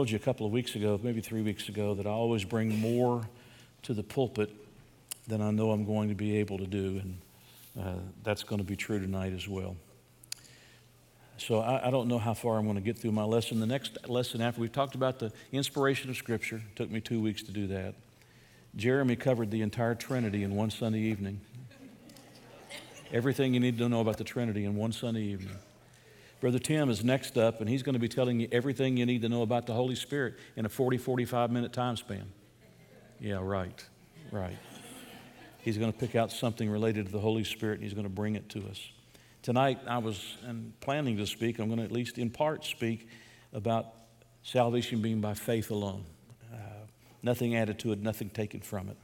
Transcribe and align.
told 0.00 0.10
you 0.10 0.16
a 0.16 0.18
couple 0.18 0.46
of 0.46 0.52
weeks 0.52 0.76
ago, 0.76 0.98
maybe 1.02 1.20
three 1.20 1.42
weeks 1.42 1.68
ago, 1.68 1.92
that 1.92 2.06
I 2.06 2.08
always 2.08 2.42
bring 2.42 2.80
more 2.80 3.20
to 3.82 3.92
the 3.92 4.02
pulpit 4.02 4.50
than 5.28 5.42
I 5.42 5.50
know 5.50 5.72
I'm 5.72 5.84
going 5.84 6.08
to 6.08 6.14
be 6.14 6.38
able 6.38 6.56
to 6.56 6.66
do, 6.66 7.02
and 7.02 7.18
uh, 7.78 8.00
that's 8.22 8.42
going 8.42 8.60
to 8.60 8.64
be 8.64 8.76
true 8.76 8.98
tonight 8.98 9.34
as 9.34 9.46
well. 9.46 9.76
So 11.36 11.58
I, 11.58 11.88
I, 11.88 11.90
don't 11.90 12.08
know 12.08 12.18
how 12.18 12.32
far 12.32 12.56
I'm 12.56 12.64
going 12.64 12.76
to 12.76 12.82
get 12.82 12.98
through 12.98 13.12
my 13.12 13.24
lesson. 13.24 13.60
The 13.60 13.66
next 13.66 14.08
lesson 14.08 14.40
after 14.40 14.62
we've 14.62 14.72
talked 14.72 14.94
about 14.94 15.18
the 15.18 15.32
inspiration 15.52 16.08
of 16.08 16.16
Scripture, 16.16 16.56
it 16.56 16.76
took 16.76 16.90
me 16.90 17.02
two 17.02 17.20
weeks 17.20 17.42
to 17.42 17.52
do 17.52 17.66
that. 17.66 17.94
Jeremy 18.76 19.16
covered 19.16 19.50
the 19.50 19.60
entire 19.60 19.94
Trinity 19.94 20.44
in 20.44 20.56
one 20.56 20.70
Sunday 20.70 21.00
evening. 21.00 21.42
Everything 23.12 23.52
you 23.52 23.60
need 23.60 23.76
to 23.76 23.86
know 23.86 24.00
about 24.00 24.16
the 24.16 24.24
Trinity 24.24 24.64
in 24.64 24.76
one 24.76 24.92
Sunday 24.92 25.24
evening. 25.24 25.58
Brother 26.40 26.58
Tim 26.58 26.88
is 26.88 27.04
next 27.04 27.36
up, 27.36 27.60
and 27.60 27.68
he's 27.68 27.82
going 27.82 27.92
to 27.92 27.98
be 27.98 28.08
telling 28.08 28.40
you 28.40 28.48
everything 28.50 28.96
you 28.96 29.04
need 29.04 29.20
to 29.22 29.28
know 29.28 29.42
about 29.42 29.66
the 29.66 29.74
Holy 29.74 29.94
Spirit 29.94 30.36
in 30.56 30.64
a 30.64 30.70
40, 30.70 30.96
45 30.96 31.50
minute 31.50 31.72
time 31.72 31.96
span. 31.96 32.32
Yeah, 33.20 33.40
right, 33.42 33.84
right. 34.32 34.56
He's 35.58 35.76
going 35.76 35.92
to 35.92 35.98
pick 35.98 36.16
out 36.16 36.32
something 36.32 36.70
related 36.70 37.06
to 37.06 37.12
the 37.12 37.20
Holy 37.20 37.44
Spirit, 37.44 37.74
and 37.74 37.82
he's 37.82 37.92
going 37.92 38.04
to 38.04 38.08
bring 38.08 38.36
it 38.36 38.48
to 38.50 38.66
us. 38.68 38.80
Tonight, 39.42 39.80
I 39.86 39.98
was 39.98 40.38
planning 40.80 41.18
to 41.18 41.26
speak, 41.26 41.58
I'm 41.58 41.66
going 41.66 41.78
to 41.78 41.84
at 41.84 41.92
least 41.92 42.16
in 42.16 42.30
part 42.30 42.64
speak 42.64 43.08
about 43.52 43.86
salvation 44.42 45.02
being 45.02 45.20
by 45.20 45.34
faith 45.34 45.70
alone. 45.70 46.06
Uh, 46.50 46.56
nothing 47.22 47.54
added 47.54 47.78
to 47.80 47.92
it, 47.92 48.00
nothing 48.00 48.30
taken 48.30 48.60
from 48.60 48.88
it. 48.88 48.96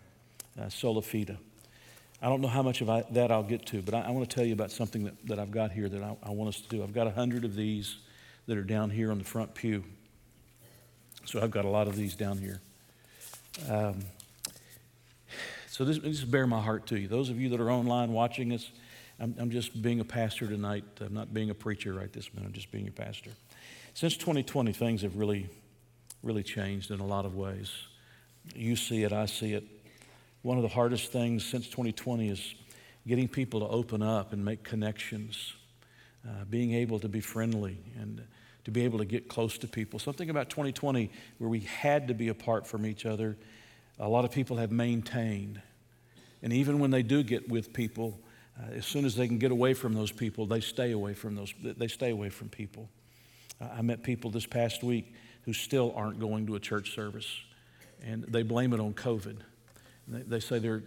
Uh, 0.59 0.71
sola 0.71 1.03
fide. 1.03 1.37
I 2.23 2.29
don't 2.29 2.41
know 2.41 2.49
how 2.49 2.63
much 2.63 2.81
of 2.81 2.89
I, 2.89 3.05
that 3.11 3.31
I'll 3.31 3.43
get 3.43 3.67
to, 3.67 3.83
but 3.83 3.95
I, 3.95 4.03
I, 4.03 4.11
want 4.11 4.29
to 4.29 4.35
tell 4.35 4.45
you 4.45 4.55
about 4.55 4.71
something 4.71 5.05
that, 5.05 5.27
that 5.27 5.39
I've 5.39 5.51
got 5.51 5.71
here 5.71 5.89
that 5.89 6.03
I, 6.03 6.17
I 6.23 6.31
want 6.31 6.49
us 6.49 6.61
to 6.61 6.69
do. 6.69 6.83
I've 6.83 6.95
got 6.95 7.07
a 7.07 7.11
hundred 7.11 7.45
of 7.45 7.55
these 7.55 7.97
that 8.47 8.57
are 8.57 8.65
down 8.65 8.91
here 8.91 9.11
on 9.11 9.19
the 9.19 9.25
front 9.25 9.55
pew. 9.55 9.85
So 11.27 11.43
I've 11.43 11.51
got 11.51 11.65
a 11.65 11.69
lot 11.69 11.89
of 11.89 11.97
these 11.97 12.15
down 12.15 12.39
here. 12.39 12.61
Um, 13.69 14.01
so 15.69 15.85
this, 15.85 15.99
this 15.99 16.25
bear 16.25 16.47
my 16.47 16.61
heart 16.61 16.87
to 16.87 16.99
you. 16.99 17.07
Those 17.07 17.29
of 17.29 17.39
you 17.39 17.51
that 17.51 17.61
are 17.61 17.71
online 17.71 18.13
watching 18.13 18.53
us, 18.53 18.71
I'm, 19.21 19.35
I'm 19.39 19.51
just 19.51 19.83
being 19.83 20.01
a 20.01 20.05
pastor 20.05 20.47
tonight. 20.47 20.85
I'm 21.01 21.13
not 21.13 21.35
being 21.35 21.51
a 21.51 21.55
preacher 21.55 21.93
right 21.93 22.11
this 22.13 22.33
minute. 22.33 22.47
I'm 22.47 22.53
just 22.53 22.71
being 22.71 22.89
a 22.89 22.93
pastor. 22.93 23.31
Since 23.93 24.17
2020, 24.17 24.73
things 24.73 25.03
have 25.03 25.17
really, 25.17 25.51
really 26.23 26.43
changed 26.43 26.91
in 26.91 27.01
a 27.01 27.07
lot 27.07 27.27
of 27.27 27.35
ways. 27.35 27.73
You 28.55 28.77
see 28.77 29.03
it, 29.03 29.13
I 29.13 29.27
see 29.27 29.53
it 29.53 29.65
one 30.47 30.57
of 30.59 30.63
the 30.63 30.69
hardest 30.69 31.11
things 31.11 31.45
since 31.45 31.67
2020 31.67 32.29
is 32.29 32.55
getting 33.05 33.27
people 33.27 33.59
to 33.59 33.67
open 33.67 34.01
up 34.01 34.33
and 34.33 34.45
make 34.45 34.63
connections, 34.63 35.55
uh, 36.25 36.45
being 36.49 36.73
able 36.73 37.01
to 37.01 37.09
be 37.09 37.19
friendly 37.19 37.77
and 38.01 38.23
to 38.63 38.71
be 38.71 38.85
able 38.85 39.01
to 39.01 39.05
get 39.05 39.27
close 39.27 39.59
to 39.59 39.67
people. 39.67 39.99
Something 39.99 40.31
about 40.31 40.49
2020 40.49 41.11
where 41.39 41.51
we 41.51 41.59
had 41.63 42.07
to 42.07 42.15
be 42.15 42.29
apart 42.29 42.65
from 42.65 42.87
each 42.87 43.05
other, 43.05 43.37
a 43.99 44.09
lot 44.09 44.25
of 44.25 44.31
people 44.31 44.57
have 44.59 44.71
maintained. 44.71 45.61
And 46.45 46.53
even 46.53 46.79
when 46.79 46.93
they 46.93 47.03
do 47.03 47.25
get 47.25 47.49
with 47.49 47.73
people, 47.73 48.17
uh, 48.57 48.71
as 48.75 48.87
soon 48.87 49.05
as 49.05 49.17
they 49.17 49.27
can 49.27 49.39
get 49.39 49.51
away 49.51 49.75
from 49.75 49.95
those 49.95 50.13
people, 50.13 50.47
they 50.47 50.61
stay 50.61 50.93
away 50.93 51.15
from 51.15 51.35
those. 51.35 51.53
They 51.61 51.89
stay 51.89 52.11
away 52.11 52.29
from 52.29 52.51
people. 52.51 52.89
Uh, 53.61 53.71
I 53.79 53.83
met 53.83 54.05
people 54.05 54.31
this 54.31 54.47
past 54.47 54.85
week 54.85 55.13
who 55.43 55.53
still 55.53 55.93
aren't 55.97 56.21
going 56.21 56.47
to 56.47 56.55
a 56.55 56.61
church 56.61 56.95
service, 56.95 57.37
and 58.01 58.23
they 58.29 58.45
blame 58.45 58.73
it 58.73 58.79
on 58.79 58.95
COVID. 58.95 59.39
They, 60.09 60.41
say 60.41 60.59
they're 60.59 60.83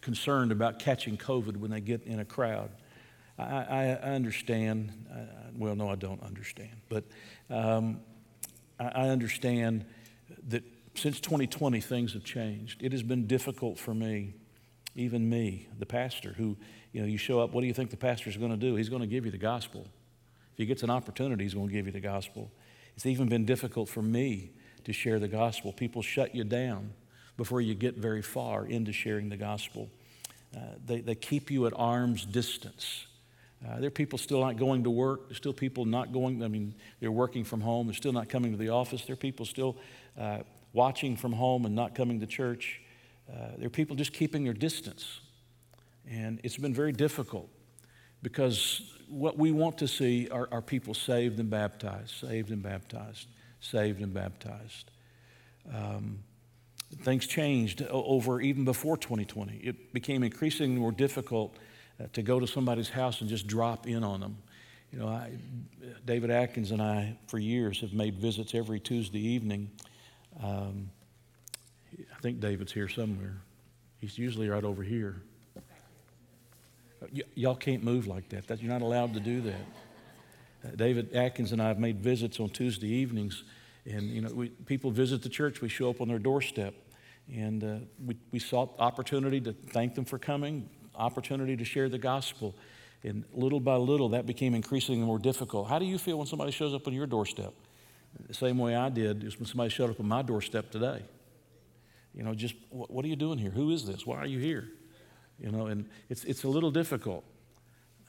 concerned 0.00 0.52
about 0.52 0.78
catching 0.78 1.16
COVID 1.16 1.56
when 1.56 1.70
they 1.70 1.80
get 1.80 2.02
in 2.04 2.20
a 2.20 2.24
crowd. 2.24 2.70
I, 3.38 3.98
I, 4.02 4.12
understand. 4.14 4.92
I, 5.12 5.26
well, 5.56 5.76
no, 5.76 5.88
I 5.88 5.94
don't 5.94 6.22
understand. 6.22 6.80
But 6.88 7.04
um, 7.50 8.00
I, 8.80 8.86
I 8.86 9.08
understand 9.08 9.84
that 10.48 10.64
since 10.94 11.20
2020, 11.20 11.80
things 11.80 12.14
have 12.14 12.24
changed. 12.24 12.82
It 12.82 12.92
has 12.92 13.02
been 13.02 13.26
difficult 13.26 13.78
for 13.78 13.94
me, 13.94 14.34
even 14.94 15.28
me, 15.28 15.68
the 15.78 15.86
pastor, 15.86 16.32
who, 16.36 16.56
you 16.92 17.02
know, 17.02 17.06
you 17.06 17.18
show 17.18 17.40
up, 17.40 17.52
what 17.52 17.60
do 17.60 17.66
you 17.66 17.74
think 17.74 17.90
the 17.90 17.96
pastor 17.96 18.30
is 18.30 18.36
going 18.36 18.50
to 18.50 18.56
do? 18.56 18.74
He's 18.76 18.88
going 18.88 19.02
to 19.02 19.06
give 19.06 19.26
you 19.26 19.30
the 19.30 19.38
gospel. 19.38 19.86
If 20.52 20.58
he 20.58 20.66
gets 20.66 20.82
an 20.82 20.90
opportunity, 20.90 21.44
he's 21.44 21.54
going 21.54 21.68
to 21.68 21.72
give 21.72 21.86
you 21.86 21.92
the 21.92 22.00
gospel. 22.00 22.50
It's 22.94 23.04
even 23.04 23.28
been 23.28 23.44
difficult 23.44 23.90
for 23.90 24.00
me 24.00 24.52
to 24.84 24.92
share 24.92 25.18
the 25.18 25.28
gospel. 25.28 25.72
People 25.72 26.00
shut 26.00 26.34
you 26.34 26.44
down 26.44 26.92
before 27.36 27.60
you 27.60 27.74
get 27.74 27.96
very 27.96 28.22
far 28.22 28.66
into 28.66 28.92
sharing 28.92 29.28
the 29.28 29.36
gospel. 29.36 29.90
Uh, 30.56 30.60
they, 30.86 31.00
they 31.00 31.14
keep 31.14 31.50
you 31.50 31.66
at 31.66 31.72
arm's 31.76 32.24
distance. 32.24 33.06
Uh, 33.66 33.78
there 33.78 33.88
are 33.88 33.90
people 33.90 34.18
still 34.18 34.40
not 34.40 34.56
going 34.56 34.84
to 34.84 34.90
work. 34.90 35.28
There's 35.28 35.36
still 35.36 35.52
people 35.52 35.84
not 35.84 36.12
going, 36.12 36.42
I 36.42 36.48
mean, 36.48 36.74
they're 37.00 37.12
working 37.12 37.44
from 37.44 37.60
home. 37.60 37.86
They're 37.86 37.94
still 37.94 38.12
not 38.12 38.28
coming 38.28 38.52
to 38.52 38.58
the 38.58 38.68
office. 38.68 39.04
There 39.04 39.14
are 39.14 39.16
people 39.16 39.46
still 39.46 39.76
uh, 40.18 40.40
watching 40.72 41.16
from 41.16 41.32
home 41.32 41.64
and 41.64 41.74
not 41.74 41.94
coming 41.94 42.20
to 42.20 42.26
church. 42.26 42.80
Uh, 43.30 43.56
there 43.58 43.66
are 43.66 43.70
people 43.70 43.96
just 43.96 44.12
keeping 44.12 44.44
their 44.44 44.52
distance. 44.52 45.20
And 46.08 46.40
it's 46.44 46.56
been 46.56 46.74
very 46.74 46.92
difficult 46.92 47.48
because 48.22 48.92
what 49.08 49.36
we 49.36 49.50
want 49.50 49.78
to 49.78 49.88
see 49.88 50.28
are, 50.28 50.48
are 50.52 50.62
people 50.62 50.94
saved 50.94 51.38
and 51.40 51.50
baptized, 51.50 52.10
saved 52.10 52.50
and 52.50 52.62
baptized, 52.62 53.26
saved 53.60 54.00
and 54.00 54.12
baptized. 54.12 54.90
Um, 55.74 56.20
things 57.02 57.26
changed 57.26 57.82
over 57.82 58.40
even 58.40 58.64
before 58.64 58.96
2020. 58.96 59.56
It 59.56 59.92
became 59.92 60.22
increasingly 60.22 60.78
more 60.78 60.92
difficult 60.92 61.56
uh, 62.00 62.04
to 62.12 62.22
go 62.22 62.38
to 62.40 62.46
somebody's 62.46 62.88
house 62.88 63.20
and 63.20 63.28
just 63.28 63.46
drop 63.46 63.86
in 63.86 64.04
on 64.04 64.20
them. 64.20 64.36
You 64.92 65.00
know, 65.00 65.08
I, 65.08 65.32
David 66.04 66.30
Atkins 66.30 66.70
and 66.70 66.80
I, 66.80 67.16
for 67.26 67.38
years, 67.38 67.80
have 67.80 67.92
made 67.92 68.18
visits 68.18 68.54
every 68.54 68.80
Tuesday 68.80 69.20
evening. 69.20 69.70
Um, 70.42 70.90
I 71.98 72.20
think 72.20 72.40
David's 72.40 72.72
here 72.72 72.88
somewhere. 72.88 73.36
He's 73.98 74.18
usually 74.18 74.48
right 74.48 74.64
over 74.64 74.82
here. 74.82 75.22
Y- 77.12 77.22
y'all 77.34 77.56
can't 77.56 77.82
move 77.82 78.06
like 78.06 78.28
that. 78.30 78.46
that. 78.48 78.62
You're 78.62 78.72
not 78.72 78.82
allowed 78.82 79.14
to 79.14 79.20
do 79.20 79.40
that. 79.42 79.66
Uh, 80.64 80.76
David 80.76 81.14
Atkins 81.14 81.52
and 81.52 81.60
I 81.60 81.68
have 81.68 81.78
made 81.78 82.00
visits 82.00 82.40
on 82.40 82.48
Tuesday 82.50 82.88
evenings 82.88 83.44
and, 83.88 84.10
you 84.10 84.20
know, 84.20 84.32
we, 84.32 84.48
people 84.48 84.90
visit 84.90 85.22
the 85.22 85.28
church, 85.28 85.60
we 85.60 85.68
show 85.68 85.90
up 85.90 86.00
on 86.00 86.08
their 86.08 86.18
doorstep. 86.18 86.74
And 87.32 87.64
uh, 87.64 87.76
we, 88.04 88.16
we 88.30 88.38
sought 88.38 88.74
opportunity 88.78 89.40
to 89.40 89.52
thank 89.52 89.94
them 89.94 90.04
for 90.04 90.18
coming, 90.18 90.68
opportunity 90.94 91.56
to 91.56 91.64
share 91.64 91.88
the 91.88 91.98
gospel. 91.98 92.54
And 93.02 93.24
little 93.32 93.60
by 93.60 93.76
little, 93.76 94.10
that 94.10 94.26
became 94.26 94.54
increasingly 94.54 95.04
more 95.04 95.18
difficult. 95.18 95.68
How 95.68 95.78
do 95.78 95.84
you 95.84 95.98
feel 95.98 96.18
when 96.18 96.26
somebody 96.26 96.52
shows 96.52 96.74
up 96.74 96.86
on 96.86 96.94
your 96.94 97.06
doorstep? 97.06 97.52
The 98.28 98.34
same 98.34 98.58
way 98.58 98.74
I 98.74 98.88
did 98.88 99.22
is 99.22 99.38
when 99.38 99.46
somebody 99.46 99.70
showed 99.70 99.90
up 99.90 100.00
on 100.00 100.08
my 100.08 100.22
doorstep 100.22 100.70
today. 100.70 101.02
You 102.14 102.22
know, 102.22 102.34
just 102.34 102.54
what, 102.70 102.90
what 102.90 103.04
are 103.04 103.08
you 103.08 103.16
doing 103.16 103.38
here? 103.38 103.50
Who 103.50 103.70
is 103.70 103.86
this? 103.86 104.06
Why 104.06 104.16
are 104.16 104.26
you 104.26 104.38
here? 104.38 104.68
You 105.38 105.52
know, 105.52 105.66
and 105.66 105.88
it's, 106.08 106.24
it's 106.24 106.44
a 106.44 106.48
little 106.48 106.70
difficult. 106.70 107.24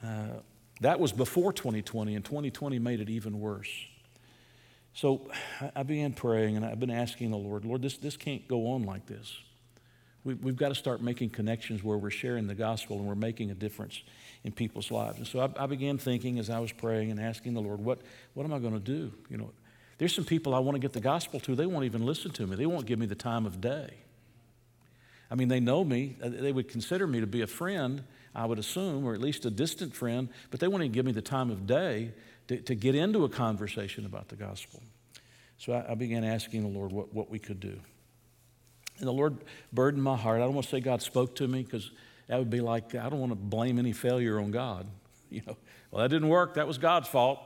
Uh, 0.04 0.40
that 0.82 1.00
was 1.00 1.12
before 1.12 1.52
2020, 1.52 2.16
and 2.16 2.24
2020 2.24 2.80
made 2.80 3.02
it 3.02 3.10
even 3.10 3.40
worse. 3.40 3.70
So 4.98 5.30
I 5.76 5.84
began 5.84 6.14
praying 6.14 6.58
and 6.58 6.66
I've 6.66 6.80
been 6.80 6.90
asking 6.90 7.30
the 7.30 7.38
Lord, 7.38 7.66
Lord, 7.66 7.84
this, 7.84 7.98
this 7.98 8.18
can't 8.18 8.48
go 8.48 8.72
on 8.72 8.82
like 8.82 9.06
this. 9.06 9.32
We, 10.24 10.34
we've 10.34 10.56
got 10.56 10.70
to 10.70 10.76
start 10.76 11.04
making 11.04 11.30
connections 11.30 11.84
where 11.84 12.00
we're 12.00 12.10
sharing 12.10 12.48
the 12.48 12.56
gospel 12.56 12.98
and 12.98 13.06
we're 13.06 13.14
making 13.14 13.52
a 13.52 13.54
difference 13.54 14.02
in 14.44 14.54
people's 14.54 14.90
lives. 14.90 15.20
And 15.20 15.28
so 15.28 15.40
I, 15.40 15.64
I 15.64 15.68
began 15.68 16.00
thinking 16.00 16.40
as 16.40 16.50
I 16.50 16.58
was 16.58 16.72
praying 16.72 17.12
and 17.12 17.20
asking 17.20 17.54
the 17.54 17.62
Lord, 17.62 17.80
what, 17.80 18.00
what 18.34 18.44
am 18.44 18.52
I 18.52 18.58
going 18.58 18.74
to 18.74 18.80
do? 18.80 19.14
You 19.30 19.38
know, 19.38 19.52
there's 20.00 20.16
some 20.16 20.26
people 20.26 20.56
I 20.56 20.60
want 20.60 20.74
to 20.74 20.80
get 20.80 20.94
the 20.94 21.00
gospel 21.00 21.40
to. 21.42 21.54
They 21.54 21.68
won't 21.68 21.86
even 21.86 22.04
listen 22.04 22.32
to 22.32 22.48
me. 22.48 22.56
They 22.56 22.66
won't 22.66 22.88
give 22.88 22.98
me 22.98 23.06
the 23.06 23.14
time 23.14 23.46
of 23.46 23.62
day. 23.62 23.94
I 25.30 25.36
mean, 25.36 25.48
they 25.48 25.60
know 25.60 25.84
me. 25.84 26.16
Uh, 26.24 26.30
they 26.30 26.52
would 26.52 26.70
consider 26.70 27.06
me 27.06 27.20
to 27.20 27.28
be 27.28 27.42
a 27.42 27.48
friend, 27.48 28.04
I 28.34 28.48
would 28.48 28.58
assume, 28.58 29.06
or 29.06 29.14
at 29.14 29.22
least 29.22 29.46
a 29.46 29.52
distant 29.52 29.94
friend, 29.94 30.30
but 30.50 30.60
they 30.60 30.68
won't 30.68 30.82
even 30.82 30.94
give 30.94 31.06
me 31.06 31.12
the 31.12 31.22
time 31.22 31.52
of 31.52 31.68
day 31.68 32.14
to, 32.48 32.58
to 32.62 32.76
get 32.76 32.96
into 32.96 33.26
a 33.26 33.30
conversation 33.30 34.06
about 34.06 34.30
the 34.30 34.36
gospel. 34.36 34.82
So 35.58 35.74
I, 35.74 35.92
I 35.92 35.96
began 35.96 36.24
asking 36.24 36.62
the 36.62 36.80
Lord 36.80 36.92
what, 36.92 37.14
what 37.14 37.30
we 37.30 37.40
could 37.40 37.60
do. 37.60 37.80
And 39.00 39.08
the 39.08 39.14
Lord 39.14 39.38
burdened 39.72 40.04
my 40.04 40.16
heart. 40.16 40.38
I 40.38 40.46
don't 40.46 40.54
want 40.54 40.66
to 40.66 40.72
say 40.72 40.80
God 40.80 41.02
spoke 41.02 41.36
to 41.36 41.48
me 41.48 41.64
because 41.64 41.92
that 42.28 42.40
would 42.40 42.50
be 42.50 42.62
like, 42.62 42.96
I 42.96 43.10
don't 43.10 43.20
want 43.20 43.32
to 43.32 43.38
blame 43.38 43.80
any 43.80 43.94
failure 43.94 44.40
on 44.40 44.52
God. 44.52 44.88
You 45.30 45.42
know, 45.46 45.58
well, 45.92 46.04
that 46.04 46.08
didn't 46.08 46.30
work. 46.30 46.54
That 46.54 46.68
was 46.68 46.78
God's 46.78 47.10
fault. 47.10 47.42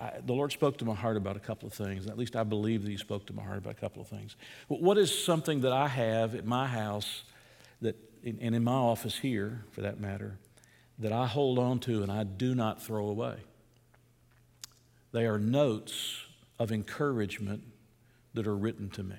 I, 0.00 0.12
the 0.24 0.32
Lord 0.32 0.52
spoke 0.52 0.78
to 0.78 0.84
my 0.84 0.94
heart 0.94 1.16
about 1.16 1.34
a 1.34 1.40
couple 1.40 1.66
of 1.66 1.74
things. 1.74 2.06
At 2.06 2.16
least 2.16 2.36
I 2.36 2.44
believe 2.44 2.84
that 2.84 2.88
He 2.88 2.96
spoke 2.96 3.26
to 3.26 3.32
my 3.32 3.42
heart 3.42 3.58
about 3.58 3.72
a 3.72 3.80
couple 3.80 4.00
of 4.00 4.06
things. 4.06 4.36
what 4.68 4.96
is 4.96 5.24
something 5.24 5.62
that 5.62 5.72
I 5.72 5.88
have 5.88 6.36
at 6.36 6.46
my 6.46 6.68
house 6.68 7.24
that, 7.80 7.96
and 8.24 8.38
in 8.40 8.62
my 8.62 8.70
office 8.70 9.18
here, 9.18 9.64
for 9.72 9.80
that 9.80 9.98
matter, 9.98 10.38
that 11.00 11.10
I 11.10 11.26
hold 11.26 11.58
on 11.58 11.80
to 11.80 12.04
and 12.04 12.12
I 12.12 12.22
do 12.22 12.54
not 12.54 12.80
throw 12.80 13.08
away? 13.08 13.38
They 15.10 15.26
are 15.26 15.40
notes 15.40 16.26
of 16.58 16.72
encouragement 16.72 17.62
that 18.34 18.46
are 18.46 18.56
written 18.56 18.88
to 18.90 19.02
me. 19.02 19.16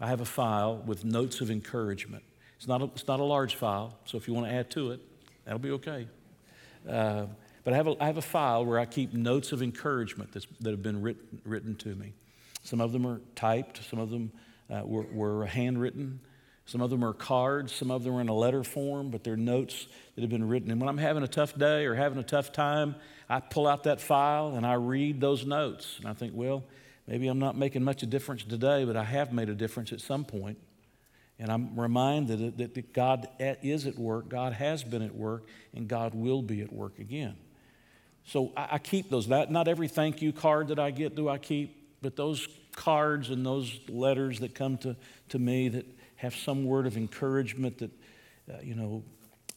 I 0.00 0.08
have 0.08 0.20
a 0.20 0.26
file 0.26 0.76
with 0.84 1.04
notes 1.04 1.40
of 1.40 1.50
encouragement. 1.50 2.22
It's 2.56 2.68
not 2.68 2.82
a, 2.82 2.84
it's 2.86 3.06
not 3.06 3.20
a 3.20 3.24
large 3.24 3.54
file, 3.54 3.96
so 4.04 4.16
if 4.18 4.28
you 4.28 4.34
want 4.34 4.46
to 4.46 4.52
add 4.52 4.70
to 4.70 4.90
it, 4.90 5.00
that'll 5.44 5.58
be 5.58 5.70
okay. 5.72 6.08
Uh, 6.88 7.26
but 7.64 7.72
I 7.72 7.76
have, 7.76 7.88
a, 7.88 7.96
I 8.00 8.06
have 8.06 8.16
a 8.16 8.22
file 8.22 8.64
where 8.64 8.78
I 8.78 8.84
keep 8.84 9.12
notes 9.12 9.52
of 9.52 9.62
encouragement 9.62 10.32
that 10.32 10.70
have 10.70 10.82
been 10.82 11.02
written, 11.02 11.40
written 11.44 11.74
to 11.76 11.94
me. 11.94 12.12
Some 12.62 12.80
of 12.80 12.92
them 12.92 13.06
are 13.06 13.20
typed, 13.34 13.82
some 13.88 13.98
of 13.98 14.10
them 14.10 14.32
uh, 14.70 14.82
were, 14.84 15.06
were 15.12 15.46
handwritten. 15.46 16.20
Some 16.66 16.80
of 16.80 16.90
them 16.90 17.04
are 17.04 17.12
cards, 17.12 17.72
some 17.72 17.92
of 17.92 18.02
them 18.02 18.14
are 18.16 18.20
in 18.20 18.28
a 18.28 18.34
letter 18.34 18.64
form, 18.64 19.10
but 19.10 19.22
they're 19.22 19.36
notes 19.36 19.86
that 20.14 20.22
have 20.22 20.30
been 20.30 20.46
written. 20.48 20.70
And 20.70 20.80
when 20.80 20.88
I'm 20.88 20.98
having 20.98 21.22
a 21.22 21.28
tough 21.28 21.56
day 21.56 21.84
or 21.84 21.94
having 21.94 22.18
a 22.18 22.24
tough 22.24 22.52
time, 22.52 22.96
I 23.28 23.38
pull 23.38 23.68
out 23.68 23.84
that 23.84 24.00
file 24.00 24.54
and 24.56 24.66
I 24.66 24.74
read 24.74 25.20
those 25.20 25.46
notes. 25.46 25.96
And 25.98 26.08
I 26.08 26.12
think, 26.12 26.32
well, 26.34 26.64
maybe 27.06 27.28
I'm 27.28 27.38
not 27.38 27.56
making 27.56 27.84
much 27.84 28.02
of 28.02 28.08
a 28.08 28.10
difference 28.10 28.42
today, 28.42 28.84
but 28.84 28.96
I 28.96 29.04
have 29.04 29.32
made 29.32 29.48
a 29.48 29.54
difference 29.54 29.92
at 29.92 30.00
some 30.00 30.24
point. 30.24 30.58
And 31.38 31.52
I'm 31.52 31.78
reminded 31.78 32.58
that 32.58 32.92
God 32.92 33.28
is 33.40 33.86
at 33.86 33.96
work, 33.96 34.28
God 34.28 34.52
has 34.54 34.82
been 34.82 35.02
at 35.02 35.14
work, 35.14 35.44
and 35.74 35.86
God 35.86 36.14
will 36.14 36.42
be 36.42 36.62
at 36.62 36.72
work 36.72 36.98
again. 36.98 37.36
So 38.24 38.52
I 38.56 38.78
keep 38.78 39.08
those. 39.08 39.28
Not 39.28 39.68
every 39.68 39.86
thank 39.86 40.20
you 40.20 40.32
card 40.32 40.68
that 40.68 40.80
I 40.80 40.90
get 40.90 41.14
do 41.14 41.28
I 41.28 41.38
keep, 41.38 41.76
but 42.02 42.16
those 42.16 42.48
cards 42.74 43.30
and 43.30 43.46
those 43.46 43.78
letters 43.88 44.40
that 44.40 44.54
come 44.54 44.78
to, 44.78 44.96
to 45.28 45.38
me 45.38 45.68
that 45.68 45.86
have 46.16 46.34
some 46.34 46.64
word 46.64 46.86
of 46.86 46.96
encouragement 46.96 47.78
that, 47.78 47.90
uh, 48.50 48.60
you 48.62 48.74
know, 48.74 49.04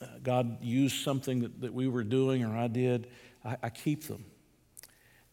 uh, 0.02 0.06
God 0.24 0.64
used 0.64 1.04
something 1.04 1.42
that, 1.42 1.62
that 1.62 1.74
we 1.74 1.88
were 1.88 2.04
doing 2.04 2.44
or 2.44 2.56
I 2.56 2.68
did, 2.68 3.08
I, 3.44 3.58
I 3.64 3.70
keep 3.70 4.04
them. 4.06 4.26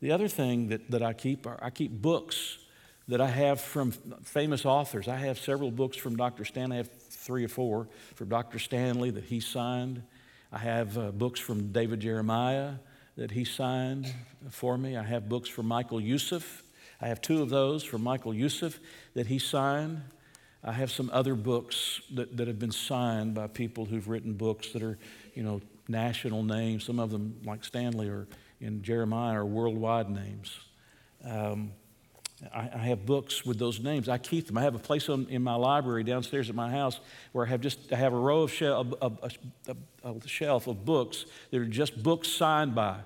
The 0.01 0.13
other 0.13 0.29
thing 0.29 0.69
that, 0.69 0.91
that 0.91 1.03
I 1.03 1.13
keep 1.13 1.47
are 1.47 1.59
I 1.63 1.71
keep 1.71 1.91
books 1.91 2.59
that 3.09 3.21
I 3.21 3.29
have 3.29 3.61
from 3.61 3.93
famous 4.23 4.65
authors. 4.65 5.09
I 5.09 5.17
have 5.17 5.39
several 5.39 5.71
books 5.71 5.97
from 5.97 6.17
Dr. 6.17 6.45
Stanley. 6.45 6.77
I 6.77 6.79
have 6.79 6.91
three 7.11 7.45
or 7.45 7.49
four 7.49 7.89
from 8.15 8.29
Dr. 8.29 8.59
Stanley 8.59 9.11
that 9.11 9.25
he 9.25 9.41
signed. 9.41 10.03
I 10.53 10.59
have 10.59 10.99
uh, 10.99 11.13
books 11.13 11.41
from 11.41 11.73
David 11.73 12.01
Jeremiah 12.01 12.75
that 13.17 13.31
he 13.31 13.45
signed 13.45 14.13
for 14.51 14.77
me. 14.77 14.97
I 14.97 15.03
have 15.03 15.29
books 15.29 15.49
from 15.49 15.67
Michael 15.67 16.01
Youssef. 16.01 16.63
I 17.01 17.09
have 17.09 17.21
two 17.21 17.43
of 17.43 17.51
those 17.51 17.85
from 17.85 18.03
Michael 18.03 18.35
Youssef 18.35 18.81
that 19.15 19.27
he 19.27 19.39
signed. 19.39 20.03
I 20.67 20.73
have 20.73 20.91
some 20.91 21.11
other 21.13 21.37
books 21.37 22.01
that, 22.15 22.37
that 22.37 22.49
have 22.49 22.59
been 22.59 22.73
signed 22.73 23.35
by 23.35 23.47
people 23.47 23.85
who've 23.85 24.09
written 24.09 24.33
books 24.33 24.73
that 24.73 24.83
are, 24.83 24.99
you 25.33 25.45
know, 25.45 25.61
national 25.87 26.43
names. 26.43 26.85
Some 26.85 26.99
of 26.99 27.11
them, 27.11 27.41
like 27.45 27.65
Stanley 27.65 28.09
or 28.09 28.27
Jeremiah, 28.81 29.39
are 29.39 29.47
worldwide 29.47 30.11
names. 30.11 30.59
Um, 31.25 31.71
I, 32.53 32.69
I, 32.75 32.79
have 32.79 33.07
books 33.07 33.47
with 33.47 33.61
those 33.61 33.81
names. 33.81 34.09
I 34.09 34.19
keep 34.19 34.49
them. 34.49 34.59
I 34.59 34.63
have 34.63 34.75
a 34.75 34.81
place 34.81 35.09
on, 35.09 35.27
in 35.31 35.43
my 35.43 35.55
library 35.55 36.03
downstairs 36.03 36.51
at 36.51 36.57
my 36.57 36.71
house 36.71 36.99
where 37.31 37.47
I 37.47 37.49
have 37.49 37.61
just 37.61 37.93
I 37.93 37.97
have 37.97 38.13
a 38.13 38.19
row 38.19 38.43
of 38.43 38.53
shelf, 38.53 38.89
a, 39.01 39.07
a, 39.07 39.31
a, 40.05 40.13
a 40.13 40.29
shelf 40.29 40.67
of 40.67 40.85
books 40.85 41.27
that 41.51 41.61
are 41.61 41.67
just 41.67 42.03
books 42.03 42.29
signed 42.29 42.75
by 42.75 42.99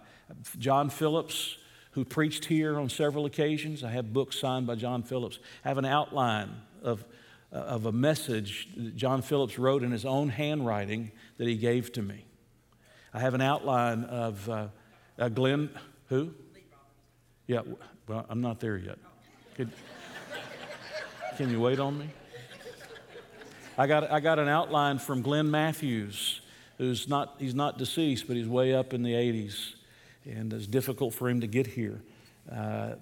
John 0.58 0.90
Phillips, 0.90 1.58
who 1.92 2.04
preached 2.04 2.46
here 2.46 2.78
on 2.78 2.88
several 2.88 3.26
occasions. 3.26 3.84
I 3.84 3.90
have 3.90 4.12
books 4.12 4.38
signed 4.38 4.66
by 4.66 4.76
John 4.76 5.02
Phillips. 5.02 5.38
I 5.64 5.68
have 5.68 5.78
an 5.78 5.84
outline 5.84 6.50
of 6.82 7.04
of 7.52 7.86
a 7.86 7.92
message 7.92 8.68
that 8.76 8.96
John 8.96 9.22
Phillips 9.22 9.58
wrote 9.58 9.82
in 9.82 9.90
his 9.90 10.04
own 10.04 10.28
handwriting 10.28 11.10
that 11.38 11.48
he 11.48 11.56
gave 11.56 11.92
to 11.92 12.02
me. 12.02 12.24
I 13.12 13.20
have 13.20 13.34
an 13.34 13.40
outline 13.40 14.04
of 14.04 14.48
uh, 14.48 14.68
uh, 15.18 15.28
Glenn, 15.28 15.70
who? 16.08 16.30
Yeah, 17.46 17.62
well, 18.06 18.24
I'm 18.28 18.40
not 18.40 18.60
there 18.60 18.76
yet. 18.76 18.98
Could, 19.56 19.70
can 21.36 21.50
you 21.50 21.60
wait 21.60 21.80
on 21.80 21.98
me? 21.98 22.08
I 23.76 23.86
got, 23.86 24.10
I 24.10 24.20
got 24.20 24.38
an 24.38 24.48
outline 24.48 24.98
from 24.98 25.22
Glenn 25.22 25.50
Matthews, 25.50 26.40
who's 26.78 27.08
not, 27.08 27.36
he's 27.38 27.54
not 27.54 27.78
deceased, 27.78 28.28
but 28.28 28.36
he's 28.36 28.46
way 28.46 28.74
up 28.74 28.92
in 28.94 29.02
the 29.02 29.12
80s, 29.12 29.74
and 30.24 30.52
it's 30.52 30.66
difficult 30.66 31.14
for 31.14 31.28
him 31.28 31.40
to 31.40 31.46
get 31.46 31.66
here. 31.66 32.00
Uh, 32.50 32.92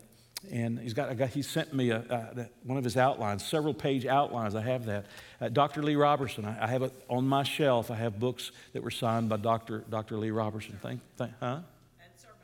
and 0.52 0.79
he's 0.79 0.94
got, 0.94 1.14
got, 1.17 1.31
he 1.31 1.43
sent 1.43 1.75
me 1.75 1.90
a, 1.90 2.49
one 2.62 2.79
of 2.79 2.85
his 2.85 2.96
outlines, 2.96 3.44
several 3.44 3.75
page 3.75 4.06
outlines. 4.06 4.55
I 4.55 4.62
have 4.62 4.87
that. 4.87 5.06
Uh, 5.40 5.49
Dr. 5.49 5.82
Lee 5.82 5.96
Robertson, 5.96 6.44
I, 6.44 6.64
I, 6.64 6.67
have 6.69 6.82
it 6.82 6.93
on 7.08 7.26
my 7.26 7.43
shelf. 7.43 7.90
I 7.90 7.96
have 7.96 8.20
books 8.20 8.52
that 8.73 8.82
were 8.82 8.90
signed 8.90 9.29
by 9.29 9.38
Dr. 9.38 9.85
Dr. 9.90 10.17
Lee 10.17 10.31
Robertson. 10.31 10.79
Thank, 10.81 11.00
thank 11.17 11.32
huh? 11.40 11.58
And 12.00 12.11
sermon 12.17 12.37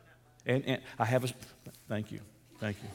And, 0.46 0.64
and 0.66 0.82
I 0.98 1.04
have 1.04 1.24
a, 1.24 1.28
thank 1.88 2.10
you, 2.10 2.20
thank 2.58 2.76
you. 2.82 2.88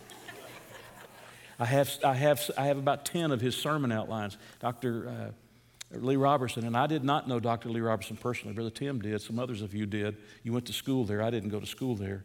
I 1.61 1.65
have, 1.65 1.89
I, 2.05 2.13
have, 2.13 2.51
I 2.57 2.65
have 2.65 2.77
about 2.77 3.05
10 3.05 3.31
of 3.31 3.41
his 3.41 3.55
sermon 3.55 3.91
outlines. 3.91 4.37
Dr. 4.59 5.09
Uh, 5.09 5.97
Lee 5.97 6.15
Robertson, 6.15 6.65
and 6.65 6.77
I 6.77 6.87
did 6.87 7.03
not 7.03 7.27
know 7.27 7.39
Dr. 7.39 7.69
Lee 7.69 7.81
Robertson 7.81 8.15
personally. 8.15 8.53
Brother 8.53 8.69
Tim 8.69 9.01
did. 9.01 9.21
Some 9.21 9.39
others 9.39 9.61
of 9.61 9.73
you 9.73 9.85
did. 9.85 10.17
You 10.43 10.53
went 10.53 10.65
to 10.67 10.73
school 10.73 11.03
there. 11.03 11.21
I 11.21 11.29
didn't 11.29 11.49
go 11.49 11.59
to 11.59 11.65
school 11.65 11.95
there. 11.95 12.23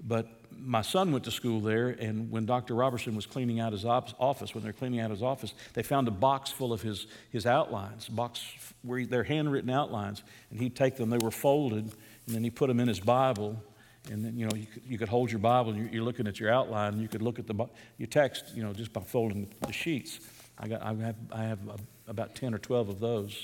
But 0.00 0.28
my 0.60 0.82
son 0.82 1.12
went 1.12 1.24
to 1.24 1.30
school 1.30 1.60
there, 1.60 1.88
and 1.88 2.30
when 2.30 2.46
Dr. 2.46 2.74
Robertson 2.74 3.14
was 3.14 3.26
cleaning 3.26 3.60
out 3.60 3.72
his 3.72 3.84
office, 3.84 4.54
when 4.54 4.64
they're 4.64 4.72
cleaning 4.72 5.00
out 5.00 5.10
his 5.10 5.22
office, 5.22 5.54
they 5.74 5.82
found 5.82 6.08
a 6.08 6.12
box 6.12 6.50
full 6.50 6.72
of 6.72 6.82
his, 6.82 7.06
his 7.30 7.46
outlines, 7.46 8.08
box 8.08 8.42
where 8.82 9.00
he, 9.00 9.04
they're 9.06 9.24
handwritten 9.24 9.70
outlines, 9.70 10.22
and 10.50 10.60
he'd 10.60 10.76
take 10.76 10.96
them. 10.96 11.10
They 11.10 11.18
were 11.18 11.30
folded, 11.30 11.84
and 11.84 12.34
then 12.34 12.44
he 12.44 12.50
put 12.50 12.68
them 12.68 12.80
in 12.80 12.88
his 12.88 13.00
Bible, 13.00 13.62
and 14.10 14.24
then 14.24 14.38
you 14.38 14.46
know 14.46 14.56
you 14.56 14.66
could, 14.66 14.82
you 14.86 14.98
could 14.98 15.08
hold 15.08 15.30
your 15.30 15.40
Bible, 15.40 15.72
and 15.72 15.80
you're, 15.80 15.88
you're, 15.94 16.04
looking 16.04 16.26
at 16.26 16.38
your 16.38 16.50
outline, 16.50 16.94
and 16.94 17.02
you 17.02 17.08
could 17.08 17.22
look 17.22 17.38
at 17.38 17.46
the 17.46 17.68
your 17.98 18.06
text, 18.06 18.44
you 18.54 18.62
know, 18.62 18.72
just 18.72 18.92
by 18.92 19.00
folding 19.00 19.48
the 19.66 19.72
sheets. 19.72 20.20
I 20.58 20.68
got 20.68 20.82
I 20.82 20.94
have 20.94 21.16
I 21.32 21.42
have 21.44 21.68
uh, 21.68 21.76
about 22.06 22.34
ten 22.34 22.54
or 22.54 22.58
twelve 22.58 22.88
of 22.88 23.00
those 23.00 23.36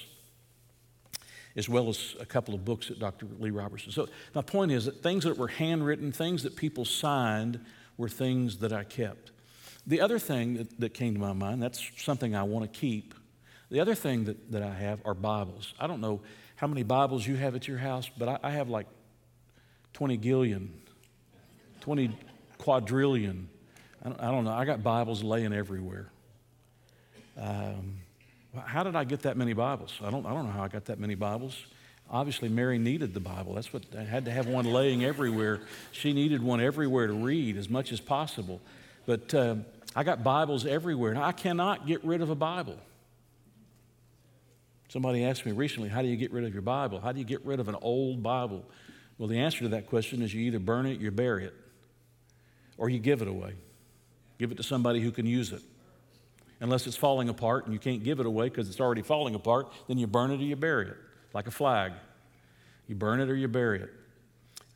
as 1.56 1.68
well 1.68 1.88
as 1.88 2.16
a 2.20 2.26
couple 2.26 2.54
of 2.54 2.64
books 2.64 2.88
that 2.88 2.98
Dr. 2.98 3.26
Lee 3.38 3.50
Robertson. 3.50 3.92
So 3.92 4.08
my 4.34 4.42
point 4.42 4.72
is 4.72 4.86
that 4.86 5.02
things 5.02 5.24
that 5.24 5.38
were 5.38 5.48
handwritten, 5.48 6.10
things 6.12 6.42
that 6.42 6.56
people 6.56 6.84
signed, 6.84 7.60
were 7.96 8.08
things 8.08 8.58
that 8.58 8.72
I 8.72 8.84
kept. 8.84 9.30
The 9.86 10.00
other 10.00 10.18
thing 10.18 10.54
that, 10.54 10.80
that 10.80 10.94
came 10.94 11.14
to 11.14 11.20
my 11.20 11.32
mind, 11.32 11.62
that's 11.62 11.90
something 11.96 12.34
I 12.34 12.42
want 12.42 12.72
to 12.72 12.78
keep. 12.78 13.14
The 13.70 13.80
other 13.80 13.94
thing 13.94 14.24
that, 14.24 14.50
that 14.52 14.62
I 14.62 14.72
have 14.72 15.00
are 15.04 15.14
Bibles. 15.14 15.74
I 15.78 15.86
don't 15.86 16.00
know 16.00 16.22
how 16.56 16.66
many 16.66 16.82
Bibles 16.82 17.26
you 17.26 17.36
have 17.36 17.54
at 17.54 17.68
your 17.68 17.78
house, 17.78 18.10
but 18.16 18.28
I, 18.28 18.38
I 18.42 18.50
have 18.50 18.68
like 18.68 18.86
20 19.92 20.16
gillion, 20.16 20.72
20 21.80 22.16
quadrillion. 22.58 23.48
I 24.02 24.08
don't, 24.08 24.20
I 24.20 24.30
don't 24.30 24.44
know. 24.44 24.52
I 24.52 24.64
got 24.64 24.82
Bibles 24.82 25.22
laying 25.22 25.52
everywhere. 25.52 26.10
Um, 27.38 27.98
how 28.66 28.82
did 28.82 28.96
I 28.96 29.04
get 29.04 29.22
that 29.22 29.36
many 29.36 29.52
Bibles? 29.52 29.92
I 30.02 30.10
don't, 30.10 30.26
I 30.26 30.30
don't 30.30 30.46
know 30.46 30.52
how 30.52 30.62
I 30.62 30.68
got 30.68 30.86
that 30.86 30.98
many 30.98 31.14
Bibles. 31.14 31.56
Obviously, 32.10 32.48
Mary 32.48 32.78
needed 32.78 33.14
the 33.14 33.20
Bible. 33.20 33.54
That's 33.54 33.72
what 33.72 33.82
I 33.98 34.02
had 34.02 34.26
to 34.26 34.30
have 34.30 34.46
one 34.46 34.66
laying 34.66 35.04
everywhere. 35.04 35.60
She 35.92 36.12
needed 36.12 36.42
one 36.42 36.60
everywhere 36.60 37.06
to 37.06 37.14
read 37.14 37.56
as 37.56 37.69
much 37.69 37.93
as 37.93 38.00
possible. 38.00 38.60
But 39.06 39.34
uh, 39.34 39.56
I 39.96 40.05
got 40.05 40.22
Bibles 40.22 40.67
everywhere. 40.67 41.12
and 41.12 41.20
I 41.20 41.32
cannot 41.32 41.86
get 41.86 42.05
rid 42.05 42.20
of 42.20 42.31
a 42.31 42.34
Bible. 42.34 42.79
Somebody 44.88 45.24
asked 45.24 45.44
me 45.44 45.52
recently, 45.52 45.88
How 45.88 46.02
do 46.02 46.08
you 46.08 46.17
get 46.17 46.31
rid 46.31 46.44
of 46.44 46.52
your 46.52 46.62
Bible? 46.62 47.00
How 47.00 47.12
do 47.12 47.19
you 47.19 47.24
get 47.24 47.44
rid 47.44 47.58
of 47.58 47.69
an 47.69 47.76
old 47.81 48.22
Bible? 48.22 48.64
Well, 49.19 49.29
the 49.29 49.38
answer 49.38 49.60
to 49.60 49.69
that 49.70 49.86
question 49.86 50.22
is 50.22 50.34
you 50.34 50.43
either 50.43 50.58
burn 50.58 50.86
it, 50.86 51.00
you 51.00 51.10
bury 51.10 51.44
it, 51.44 51.55
or 52.76 52.88
you 52.88 52.98
give 52.98 53.22
it 53.22 53.29
away. 53.29 53.55
Give 54.38 54.50
it 54.52 54.56
to 54.56 54.62
somebody 54.62 55.00
who 55.00 55.10
can 55.10 55.26
use 55.26 55.52
it 55.52 55.62
unless 56.64 56.86
it's 56.86 56.96
falling 56.96 57.28
apart 57.28 57.66
and 57.66 57.74
you 57.74 57.78
can't 57.78 58.02
give 58.02 58.20
it 58.20 58.26
away 58.26 58.48
because 58.48 58.70
it's 58.70 58.80
already 58.80 59.02
falling 59.02 59.34
apart, 59.34 59.70
then 59.86 59.98
you 59.98 60.06
burn 60.06 60.30
it 60.30 60.40
or 60.40 60.44
you 60.44 60.56
bury 60.56 60.88
it, 60.88 60.96
like 61.34 61.46
a 61.46 61.50
flag. 61.50 61.92
You 62.88 62.94
burn 62.94 63.20
it 63.20 63.28
or 63.28 63.36
you 63.36 63.48
bury 63.48 63.82
it. 63.82 63.90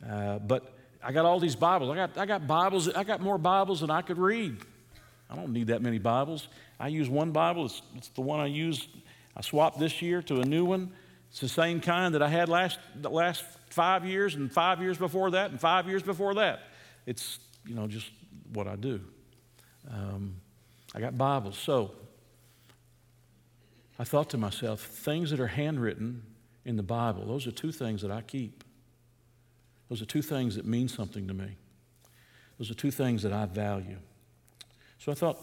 Uh, 0.07 0.39
but 0.39 0.71
I 1.03 1.13
got 1.13 1.25
all 1.25 1.41
these 1.41 1.57
Bibles. 1.57 1.91
I 1.91 1.95
got, 1.95 2.19
I 2.19 2.27
got 2.27 2.47
Bibles. 2.47 2.91
I 2.91 3.05
got 3.05 3.23
more 3.23 3.39
Bibles 3.39 3.81
than 3.81 3.91
I 3.91 4.03
could 4.03 4.19
read. 4.19 4.59
I 5.31 5.35
don't 5.35 5.51
need 5.55 5.69
that 5.69 5.81
many 5.81 5.99
Bibles. 5.99 6.49
I 6.79 6.89
use 6.89 7.09
one 7.09 7.33
Bible. 7.33 7.65
It's, 7.65 7.81
it's 7.97 8.09
the 8.09 8.21
one 8.21 8.39
I 8.39 8.47
used. 8.47 8.87
I 9.35 9.41
swapped 9.41 9.79
this 9.79 10.03
year 10.03 10.21
to 10.23 10.41
a 10.41 10.45
new 10.45 10.67
one. 10.67 10.93
It's 11.31 11.41
the 11.41 11.49
same 11.49 11.81
kind 11.81 12.15
that 12.15 12.23
I 12.23 12.29
had 12.29 12.51
last 12.51 12.79
the 12.97 13.11
last 13.11 13.45
five 13.71 14.05
years 14.05 14.35
and 14.35 14.53
five 14.53 14.83
years 14.83 14.99
before 14.99 15.31
that 15.31 15.53
and 15.53 15.61
five 15.61 15.89
years 15.89 16.03
before 16.03 16.35
that. 16.35 16.61
It's 17.07 17.39
you 17.67 17.75
know 17.75 17.87
just 17.87 18.11
what 18.53 18.67
I 18.67 18.77
do. 18.77 19.01
Um, 19.91 20.35
I 20.99 21.01
got 21.01 21.17
Bibles. 21.17 21.57
So 21.57 21.93
I 24.01 24.05
thought 24.05 24.31
to 24.31 24.37
myself, 24.37 24.81
things 24.81 25.31
that 25.31 25.39
are 25.39 25.47
handwritten 25.47 26.25
in 26.65 26.77
the 26.77 26.83
Bible, 26.83 27.25
those 27.25 27.47
are 27.47 27.53
two 27.53 27.71
things 27.71 28.03
that 28.03 28.11
I 28.11 28.21
keep. 28.21 28.65
Those 29.89 30.03
are 30.03 30.07
two 30.07 30.23
things 30.23 30.57
that 30.57 30.67
mean 30.67 30.89
something 30.89 31.29
to 31.29 31.35
me. 31.35 31.57
Those 32.59 32.73
are 32.73 32.75
two 32.75 32.91
things 32.91 33.23
that 33.23 33.33
I 33.33 33.47
value. 33.47 33.99
So 34.99 35.13
I 35.13 35.15
thought 35.15 35.39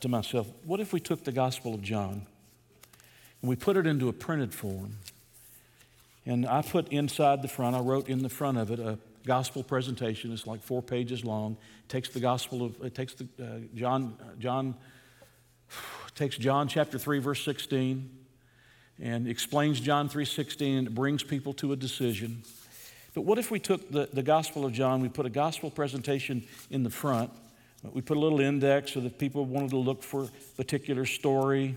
to 0.00 0.08
myself, 0.08 0.48
what 0.64 0.80
if 0.80 0.92
we 0.92 0.98
took 0.98 1.22
the 1.22 1.30
Gospel 1.30 1.72
of 1.72 1.82
John 1.82 2.26
and 3.42 3.48
we 3.48 3.54
put 3.54 3.76
it 3.76 3.86
into 3.86 4.08
a 4.08 4.12
printed 4.12 4.52
form? 4.52 4.96
And 6.24 6.48
I 6.48 6.62
put 6.62 6.88
inside 6.88 7.42
the 7.42 7.48
front, 7.48 7.76
I 7.76 7.78
wrote 7.78 8.08
in 8.08 8.24
the 8.24 8.28
front 8.28 8.58
of 8.58 8.72
it 8.72 8.80
a 8.80 8.98
gospel 9.24 9.62
presentation. 9.62 10.32
It's 10.32 10.48
like 10.48 10.62
four 10.62 10.82
pages 10.82 11.24
long. 11.24 11.56
It 11.84 11.88
takes 11.88 12.08
the 12.08 12.20
gospel 12.20 12.64
of, 12.64 12.82
it 12.82 12.96
takes 12.96 13.14
the, 13.14 13.28
uh, 13.40 13.58
John, 13.76 14.16
John, 14.40 14.74
takes 16.14 16.36
John 16.36 16.66
chapter 16.66 16.98
3, 16.98 17.18
verse 17.18 17.44
16, 17.44 18.10
and 19.00 19.28
explains 19.28 19.80
John 19.80 20.08
3.16, 20.08 20.78
and 20.78 20.86
it 20.86 20.94
brings 20.94 21.22
people 21.22 21.52
to 21.54 21.72
a 21.72 21.76
decision. 21.76 22.42
But 23.14 23.22
what 23.22 23.38
if 23.38 23.50
we 23.50 23.58
took 23.58 23.90
the, 23.90 24.08
the 24.12 24.22
Gospel 24.22 24.64
of 24.64 24.72
John, 24.72 25.00
we 25.00 25.08
put 25.08 25.26
a 25.26 25.30
gospel 25.30 25.70
presentation 25.70 26.44
in 26.70 26.82
the 26.82 26.90
front, 26.90 27.30
We 27.92 28.00
put 28.00 28.16
a 28.16 28.20
little 28.20 28.40
index 28.40 28.92
so 28.92 29.00
that 29.00 29.18
people 29.18 29.44
wanted 29.44 29.70
to 29.70 29.76
look 29.76 30.02
for 30.02 30.24
a 30.24 30.28
particular 30.56 31.04
story. 31.04 31.76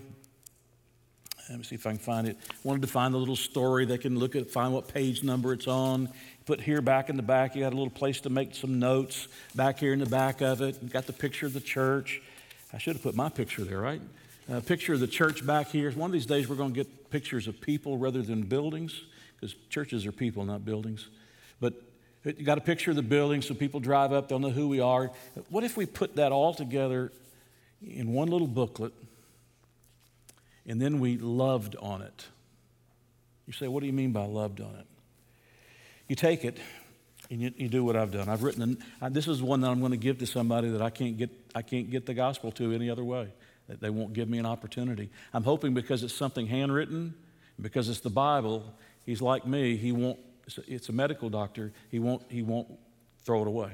Let 1.50 1.58
me 1.58 1.63
see 1.63 1.75
if 1.75 1.88
I 1.88 1.91
can 1.91 2.00
find 2.00 2.27
it. 2.27 2.38
Wanted 2.63 2.84
to 2.84 2.88
find 2.88 3.13
the 3.13 3.17
little 3.17 3.36
story. 3.36 3.86
They 3.86 3.98
can 3.98 4.19
look 4.19 4.36
at, 4.36 4.51
find 4.51 4.72
what 4.74 4.88
page 4.88 5.24
number 5.24 5.51
it's 5.51 5.67
on. 5.67 6.10
Put 6.46 6.62
here 6.62 6.81
back 6.81 7.10
in 7.10 7.17
the 7.17 7.24
back, 7.24 7.55
you 7.55 7.63
got 7.63 7.74
a 7.74 7.75
little 7.75 7.89
place 7.89 8.22
to 8.22 8.29
make 8.29 8.53
some 8.53 8.77
notes 8.77 9.27
back 9.55 9.79
here 9.79 9.93
in 9.93 10.00
the 10.00 10.05
back 10.05 10.41
of 10.41 10.62
it. 10.62 10.77
You 10.81 10.89
got 10.89 11.08
the 11.08 11.13
picture 11.13 11.46
of 11.46 11.53
the 11.53 11.60
church. 11.60 12.22
I 12.73 12.77
should 12.77 12.95
have 12.95 13.03
put 13.03 13.15
my 13.15 13.29
picture 13.29 13.63
there, 13.63 13.79
right? 13.79 14.01
A 14.47 14.61
picture 14.61 14.93
of 14.93 14.99
the 14.99 15.07
church 15.07 15.45
back 15.45 15.67
here. 15.67 15.91
One 15.91 16.09
of 16.09 16.13
these 16.13 16.25
days, 16.25 16.47
we're 16.47 16.55
going 16.55 16.73
to 16.73 16.75
get 16.75 17.09
pictures 17.09 17.47
of 17.47 17.59
people 17.61 17.97
rather 17.97 18.21
than 18.21 18.43
buildings, 18.43 18.99
because 19.35 19.55
churches 19.69 20.05
are 20.05 20.11
people, 20.11 20.43
not 20.45 20.65
buildings. 20.65 21.07
But 21.59 21.73
you 22.23 22.43
got 22.43 22.57
a 22.57 22.61
picture 22.61 22.91
of 22.91 22.95
the 22.95 23.03
building 23.03 23.41
so 23.41 23.53
people 23.53 23.79
drive 23.79 24.11
up, 24.11 24.27
they'll 24.27 24.39
know 24.39 24.49
who 24.49 24.67
we 24.67 24.79
are. 24.79 25.11
What 25.49 25.63
if 25.63 25.77
we 25.77 25.85
put 25.85 26.17
that 26.17 26.31
all 26.31 26.53
together 26.53 27.11
in 27.81 28.11
one 28.11 28.27
little 28.27 28.47
booklet 28.47 28.93
and 30.67 30.81
then 30.81 30.99
we 30.99 31.17
loved 31.17 31.75
on 31.77 32.01
it? 32.01 32.25
You 33.47 33.53
say, 33.53 33.67
what 33.67 33.79
do 33.79 33.88
you 33.88 33.93
mean 33.93 34.11
by 34.11 34.25
loved 34.25 34.61
on 34.61 34.75
it? 34.75 34.85
You 36.07 36.15
take 36.15 36.43
it 36.43 36.57
and 37.31 37.41
you, 37.41 37.53
you 37.55 37.69
do 37.69 37.83
what 37.83 37.95
I've 37.95 38.11
done. 38.11 38.29
I've 38.29 38.43
written, 38.43 38.77
an, 39.01 39.13
this 39.13 39.27
is 39.27 39.41
one 39.41 39.61
that 39.61 39.69
I'm 39.69 39.79
going 39.79 39.91
to 39.91 39.97
give 39.97 40.19
to 40.19 40.25
somebody 40.25 40.69
that 40.69 40.81
I 40.81 40.89
can't 40.89 41.17
get, 41.17 41.29
I 41.56 41.62
can't 41.62 41.89
get 41.89 42.06
the 42.06 42.13
gospel 42.13 42.51
to 42.53 42.72
any 42.74 42.89
other 42.89 43.03
way. 43.03 43.34
They 43.68 43.89
won't 43.89 44.13
give 44.13 44.29
me 44.29 44.39
an 44.39 44.46
opportunity. 44.46 45.10
I'm 45.34 45.44
hoping 45.44 45.74
because 45.74 46.03
it's 46.03 46.13
something 46.13 46.48
handwritten, 46.48 47.13
because 47.62 47.89
it's 47.89 48.00
the 48.00 48.10
Bible, 48.10 48.63
he's 49.06 49.22
like 49.22 49.46
me, 49.46 49.77
he 49.77 49.91
won't 49.91 50.20
it's 50.68 50.89
a 50.89 50.94
medical 50.94 51.29
doctor. 51.29 51.72
He 51.89 52.00
won't, 52.00 52.24
he 52.29 52.41
won't 52.41 52.68
throw 53.24 53.41
it 53.41 53.48
away. 53.48 53.72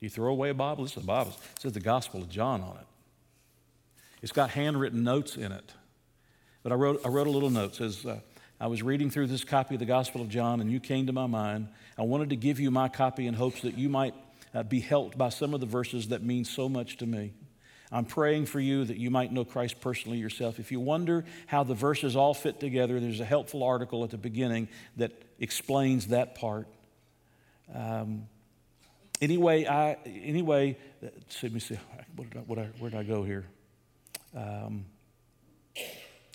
You 0.00 0.08
throw 0.08 0.30
away 0.30 0.50
a 0.50 0.54
Bible? 0.54 0.84
This 0.84 0.96
is 0.96 1.02
a 1.02 1.06
Bible. 1.06 1.32
It 1.56 1.62
says 1.62 1.72
the 1.72 1.80
Gospel 1.80 2.22
of 2.22 2.28
John 2.28 2.60
on 2.60 2.76
it. 2.76 2.86
It's 4.22 4.32
got 4.32 4.50
handwritten 4.50 5.04
notes 5.04 5.36
in 5.36 5.52
it. 5.52 5.72
But 6.62 6.72
I 6.72 6.74
wrote, 6.74 7.00
I 7.04 7.08
wrote 7.08 7.26
a 7.26 7.30
little 7.30 7.50
note. 7.50 7.72
It 7.72 7.76
says, 7.76 8.06
uh, 8.06 8.20
I 8.60 8.66
was 8.66 8.82
reading 8.82 9.10
through 9.10 9.26
this 9.28 9.44
copy 9.44 9.74
of 9.74 9.78
the 9.78 9.86
Gospel 9.86 10.20
of 10.20 10.28
John, 10.28 10.60
and 10.60 10.70
you 10.70 10.80
came 10.80 11.06
to 11.06 11.12
my 11.12 11.26
mind. 11.26 11.68
I 11.98 12.02
wanted 12.02 12.30
to 12.30 12.36
give 12.36 12.58
you 12.58 12.70
my 12.70 12.88
copy 12.88 13.26
in 13.26 13.34
hopes 13.34 13.62
that 13.62 13.76
you 13.78 13.88
might 13.88 14.14
uh, 14.56 14.62
be 14.62 14.80
helped 14.80 15.18
by 15.18 15.28
some 15.28 15.52
of 15.52 15.60
the 15.60 15.66
verses 15.66 16.08
that 16.08 16.22
mean 16.22 16.44
so 16.44 16.66
much 16.66 16.96
to 16.96 17.06
me. 17.06 17.34
I'm 17.92 18.06
praying 18.06 18.46
for 18.46 18.58
you 18.58 18.86
that 18.86 18.96
you 18.96 19.10
might 19.10 19.30
know 19.30 19.44
Christ 19.44 19.80
personally 19.82 20.16
yourself. 20.16 20.58
If 20.58 20.72
you 20.72 20.80
wonder 20.80 21.26
how 21.46 21.62
the 21.62 21.74
verses 21.74 22.16
all 22.16 22.32
fit 22.32 22.58
together, 22.58 22.98
there's 22.98 23.20
a 23.20 23.24
helpful 23.24 23.62
article 23.62 24.02
at 24.02 24.10
the 24.10 24.16
beginning 24.16 24.68
that 24.96 25.12
explains 25.38 26.06
that 26.06 26.36
part. 26.36 26.68
Um, 27.72 28.28
anyway, 29.20 29.66
I 29.66 29.98
anyway, 30.06 30.78
let 31.02 31.52
me 31.52 31.60
see. 31.60 31.78
What 32.16 32.30
did 32.30 32.38
I, 32.58 32.68
where 32.78 32.88
did 32.90 32.98
I 32.98 33.02
go 33.02 33.24
here? 33.24 33.44
Um, 34.34 34.86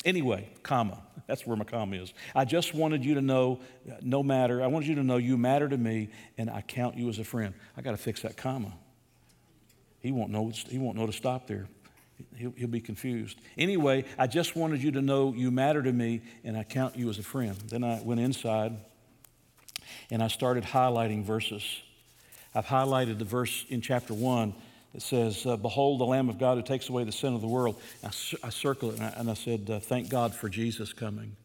anyway, 0.05 0.49
comma. 0.63 1.01
That's 1.27 1.45
where 1.45 1.55
my 1.55 1.63
comma 1.63 1.97
is. 1.97 2.13
I 2.35 2.45
just 2.45 2.73
wanted 2.73 3.05
you 3.05 3.15
to 3.15 3.21
know, 3.21 3.59
no 4.01 4.23
matter. 4.23 4.61
I 4.61 4.67
wanted 4.67 4.89
you 4.89 4.95
to 4.95 5.03
know 5.03 5.17
you 5.17 5.37
matter 5.37 5.67
to 5.67 5.77
me, 5.77 6.09
and 6.37 6.49
I 6.49 6.61
count 6.61 6.97
you 6.97 7.09
as 7.09 7.19
a 7.19 7.23
friend. 7.23 7.53
I 7.77 7.81
got 7.81 7.91
to 7.91 7.97
fix 7.97 8.21
that 8.21 8.37
comma. 8.37 8.73
He 10.01 10.11
won't 10.11 10.31
know, 10.31 10.51
he 10.69 10.77
won't 10.77 10.97
know 10.97 11.05
to 11.05 11.13
stop 11.13 11.47
there. 11.47 11.67
He'll, 12.35 12.51
he'll, 12.51 12.67
be 12.67 12.81
confused. 12.81 13.39
Anyway, 13.57 14.05
I 14.17 14.27
just 14.27 14.55
wanted 14.55 14.83
you 14.83 14.91
to 14.91 15.01
know 15.01 15.33
you 15.33 15.49
matter 15.49 15.81
to 15.81 15.91
me 15.91 16.21
and 16.43 16.55
I 16.55 16.63
count 16.63 16.95
you 16.95 17.09
as 17.09 17.17
a 17.17 17.23
friend. 17.23 17.55
Then 17.67 17.83
I 17.83 17.99
went 18.03 18.19
inside 18.19 18.77
and 20.11 20.21
I 20.21 20.27
started 20.27 20.63
highlighting 20.63 21.23
verses. 21.23 21.63
I've 22.53 22.65
highlighted 22.65 23.17
the 23.17 23.25
verse 23.25 23.65
in 23.69 23.81
chapter 23.81 24.13
1 24.13 24.53
that 24.93 25.01
says, 25.01 25.45
uh, 25.45 25.57
Behold 25.57 25.99
the 25.99 26.05
Lamb 26.05 26.29
of 26.29 26.37
God 26.37 26.57
who 26.57 26.63
takes 26.63 26.89
away 26.89 27.03
the 27.03 27.11
sin 27.11 27.33
of 27.33 27.41
the 27.41 27.47
world. 27.47 27.79
I, 28.03 28.07
I 28.43 28.49
circled 28.49 28.93
it 28.93 28.99
and 28.99 29.05
I, 29.05 29.13
and 29.17 29.29
I 29.29 29.33
said, 29.33 29.69
uh, 29.69 29.79
Thank 29.79 30.09
God 30.09 30.33
for 30.33 30.49
Jesus 30.49 30.93
coming. 30.93 31.35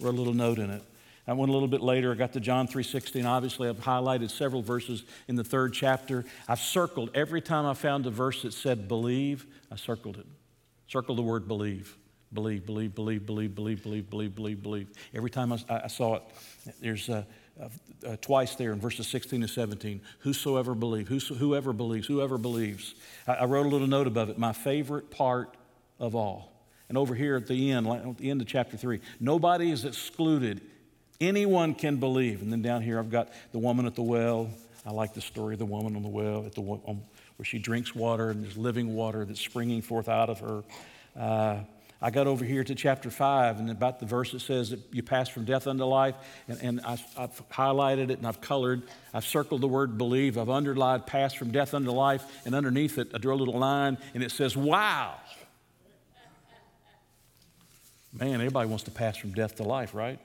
Wrote 0.00 0.14
a 0.14 0.18
little 0.18 0.34
note 0.34 0.58
in 0.58 0.70
it. 0.70 0.82
I 1.26 1.34
went 1.34 1.50
a 1.50 1.52
little 1.52 1.68
bit 1.68 1.82
later, 1.82 2.10
I 2.10 2.16
got 2.16 2.32
to 2.32 2.40
John 2.40 2.66
3.16. 2.66 3.24
Obviously, 3.24 3.68
I've 3.68 3.78
highlighted 3.78 4.30
several 4.30 4.60
verses 4.60 5.04
in 5.28 5.36
the 5.36 5.44
third 5.44 5.72
chapter. 5.72 6.24
I've 6.48 6.58
circled 6.58 7.10
every 7.14 7.40
time 7.40 7.64
I 7.64 7.74
found 7.74 8.06
a 8.06 8.10
verse 8.10 8.42
that 8.42 8.52
said 8.52 8.88
believe, 8.88 9.46
I 9.70 9.76
circled 9.76 10.16
it. 10.16 10.26
Circled 10.88 11.18
the 11.18 11.22
word 11.22 11.46
believe. 11.46 11.96
Believe, 12.32 12.66
believe, 12.66 12.94
believe, 12.94 13.24
believe, 13.24 13.54
believe, 13.54 13.82
believe, 13.82 14.10
believe, 14.10 14.34
believe, 14.34 14.62
believe. 14.62 14.88
Every 15.14 15.30
time 15.30 15.52
I, 15.52 15.58
I 15.68 15.86
saw 15.86 16.16
it, 16.16 16.22
there's 16.80 17.08
uh, 17.08 17.24
uh, 17.60 18.16
twice 18.20 18.54
there 18.54 18.72
in 18.72 18.80
verses 18.80 19.06
16 19.08 19.42
and 19.42 19.50
17. 19.50 20.00
Whosoever 20.20 20.74
believes, 20.74 21.08
whoso, 21.08 21.34
whoever 21.34 21.72
believes, 21.72 22.06
whoever 22.06 22.38
believes. 22.38 22.94
I, 23.26 23.34
I 23.34 23.44
wrote 23.44 23.66
a 23.66 23.68
little 23.68 23.86
note 23.86 24.06
above 24.06 24.30
it. 24.30 24.38
My 24.38 24.52
favorite 24.52 25.10
part 25.10 25.54
of 25.98 26.14
all. 26.14 26.52
And 26.88 26.98
over 26.98 27.14
here 27.14 27.36
at 27.36 27.46
the 27.46 27.70
end, 27.70 27.86
at 27.86 28.18
the 28.18 28.30
end 28.30 28.40
of 28.40 28.46
chapter 28.46 28.76
3, 28.76 29.00
nobody 29.20 29.70
is 29.70 29.84
excluded 29.84 30.60
Anyone 31.22 31.76
can 31.76 31.98
believe. 31.98 32.42
And 32.42 32.50
then 32.50 32.62
down 32.62 32.82
here, 32.82 32.98
I've 32.98 33.10
got 33.10 33.28
the 33.52 33.58
woman 33.60 33.86
at 33.86 33.94
the 33.94 34.02
well. 34.02 34.50
I 34.84 34.90
like 34.90 35.14
the 35.14 35.20
story 35.20 35.54
of 35.54 35.60
the 35.60 35.64
woman 35.64 35.94
on 35.94 36.02
the 36.02 36.08
well 36.08 36.44
at 36.44 36.52
the, 36.52 36.62
um, 36.62 37.00
where 37.36 37.44
she 37.44 37.60
drinks 37.60 37.94
water 37.94 38.30
and 38.30 38.42
there's 38.42 38.56
living 38.56 38.96
water 38.96 39.24
that's 39.24 39.40
springing 39.40 39.82
forth 39.82 40.08
out 40.08 40.28
of 40.28 40.40
her. 40.40 40.64
Uh, 41.16 41.60
I 42.02 42.10
got 42.10 42.26
over 42.26 42.44
here 42.44 42.64
to 42.64 42.74
chapter 42.74 43.10
5 43.10 43.60
and 43.60 43.70
about 43.70 44.00
the 44.00 44.06
verse 44.06 44.32
that 44.32 44.40
says 44.40 44.70
that 44.70 44.80
you 44.90 45.04
pass 45.04 45.28
from 45.28 45.44
death 45.44 45.68
unto 45.68 45.84
life. 45.84 46.16
And, 46.48 46.58
and 46.60 46.80
I've, 46.80 47.04
I've, 47.16 47.48
highlighted 47.48 48.10
it 48.10 48.18
and 48.18 48.26
I've 48.26 48.40
colored. 48.40 48.82
I've 49.14 49.24
circled 49.24 49.60
the 49.60 49.68
word 49.68 49.96
believe. 49.96 50.36
I've 50.36 50.50
underlined 50.50 51.06
pass 51.06 51.32
from 51.32 51.52
death 51.52 51.74
unto 51.74 51.92
life. 51.92 52.24
And 52.44 52.56
underneath 52.56 52.98
it, 52.98 53.12
I 53.14 53.18
drew 53.18 53.32
a 53.32 53.36
little 53.36 53.56
line 53.56 53.98
and 54.14 54.24
it 54.24 54.32
says, 54.32 54.56
wow. 54.56 55.14
Man, 58.12 58.34
everybody 58.34 58.68
wants 58.68 58.84
to 58.84 58.90
pass 58.90 59.16
from 59.16 59.32
death 59.32 59.56
to 59.56 59.62
life, 59.62 59.94
right? 59.94 60.18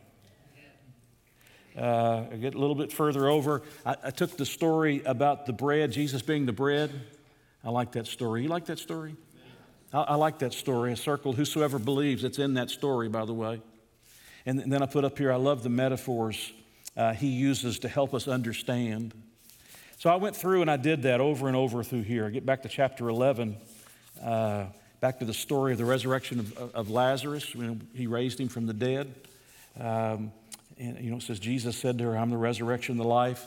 Uh, 1.77 2.25
I 2.31 2.38
get 2.38 2.55
a 2.55 2.57
little 2.57 2.75
bit 2.75 2.91
further 2.91 3.29
over. 3.29 3.62
I, 3.86 3.96
I, 4.05 4.10
took 4.10 4.36
the 4.36 4.48
story 4.48 5.03
about 5.05 5.46
the 5.46 5.53
bread, 5.53 5.91
Jesus 5.91 6.24
being 6.24 6.48
the 6.48 6.51
bread. 6.51 6.89
I 7.63 7.69
like 7.69 7.91
that 7.91 8.07
story. 8.07 8.41
You 8.41 8.50
like 8.50 8.65
that 8.65 8.79
story? 8.79 9.15
I, 9.98 10.01
I 10.01 10.16
like 10.16 10.39
that 10.39 10.54
story. 10.54 10.92
I 10.92 10.94
circled 10.94 11.38
whosoever 11.38 11.80
believes. 11.80 12.24
It's 12.24 12.38
in 12.38 12.54
that 12.54 12.70
story, 12.70 13.10
by 13.10 13.25
the 13.25 13.34
way. 13.34 13.62
And, 14.46 14.60
and 14.60 14.72
then 14.72 14.84
I 14.84 14.86
put 14.86 15.04
up 15.04 15.18
here, 15.18 15.32
I 15.32 15.38
love 15.38 15.63
the 15.63 15.70
metaphors 15.70 16.51
uh, 16.96 17.13
he 17.13 17.27
uses 17.27 17.80
to 17.80 17.88
help 17.88 18.13
us 18.13 18.27
understand. 18.27 19.13
So 19.98 20.10
I 20.10 20.16
went 20.16 20.36
through 20.36 20.62
and 20.62 20.70
I 20.70 20.77
did 20.77 21.04
that 21.04 21.20
over 21.20 21.48
and 21.48 21.56
over 21.56 21.84
through 21.84 22.04
here. 22.04 22.25
I 22.25 22.30
get 22.30 22.46
back 22.46 22.62
to 22.63 22.70
chapter 22.70 23.10
11, 23.10 23.58
uh, 24.24 24.66
back 25.00 25.20
to 25.20 25.25
the 25.25 25.34
story 25.34 25.72
of 25.72 25.80
the 25.80 25.86
resurrection 25.86 26.39
of, 26.39 26.75
of 26.75 26.89
Lazarus 26.89 27.56
when 27.56 27.88
he 27.94 28.08
raised 28.08 28.39
him 28.39 28.50
from 28.50 28.68
the 28.68 28.74
dead. 28.74 29.13
Um, 29.80 30.32
and, 30.80 31.00
you 31.00 31.10
know, 31.10 31.18
it 31.18 31.24
says, 31.24 31.39
Jesus 31.39 31.75
said 31.75 31.98
to 31.98 32.04
her, 32.06 32.18
I'm 32.18 32.30
the 32.30 32.38
resurrection 32.38 32.98
the 32.98 33.04
life. 33.04 33.46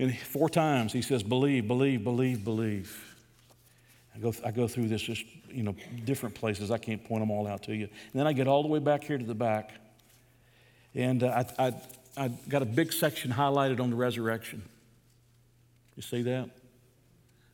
And 0.00 0.16
four 0.18 0.48
times 0.48 0.92
he 0.92 1.02
says, 1.02 1.22
believe, 1.22 1.68
believe, 1.68 2.02
believe, 2.02 2.44
believe. 2.44 3.09
I 4.20 4.22
go, 4.22 4.34
I 4.44 4.50
go 4.50 4.68
through 4.68 4.88
this 4.88 5.00
just, 5.00 5.24
you 5.50 5.62
know, 5.62 5.74
different 6.04 6.34
places. 6.34 6.70
I 6.70 6.76
can't 6.76 7.02
point 7.02 7.22
them 7.22 7.30
all 7.30 7.46
out 7.46 7.62
to 7.64 7.74
you. 7.74 7.84
And 7.84 8.20
then 8.20 8.26
I 8.26 8.34
get 8.34 8.46
all 8.46 8.62
the 8.62 8.68
way 8.68 8.78
back 8.78 9.02
here 9.02 9.16
to 9.16 9.24
the 9.24 9.34
back. 9.34 9.72
And 10.94 11.22
uh, 11.22 11.44
I, 11.58 11.66
I, 11.66 11.74
I 12.16 12.28
got 12.48 12.60
a 12.60 12.66
big 12.66 12.92
section 12.92 13.32
highlighted 13.32 13.80
on 13.80 13.88
the 13.88 13.96
resurrection. 13.96 14.62
You 15.96 16.02
see 16.02 16.22
that? 16.22 16.50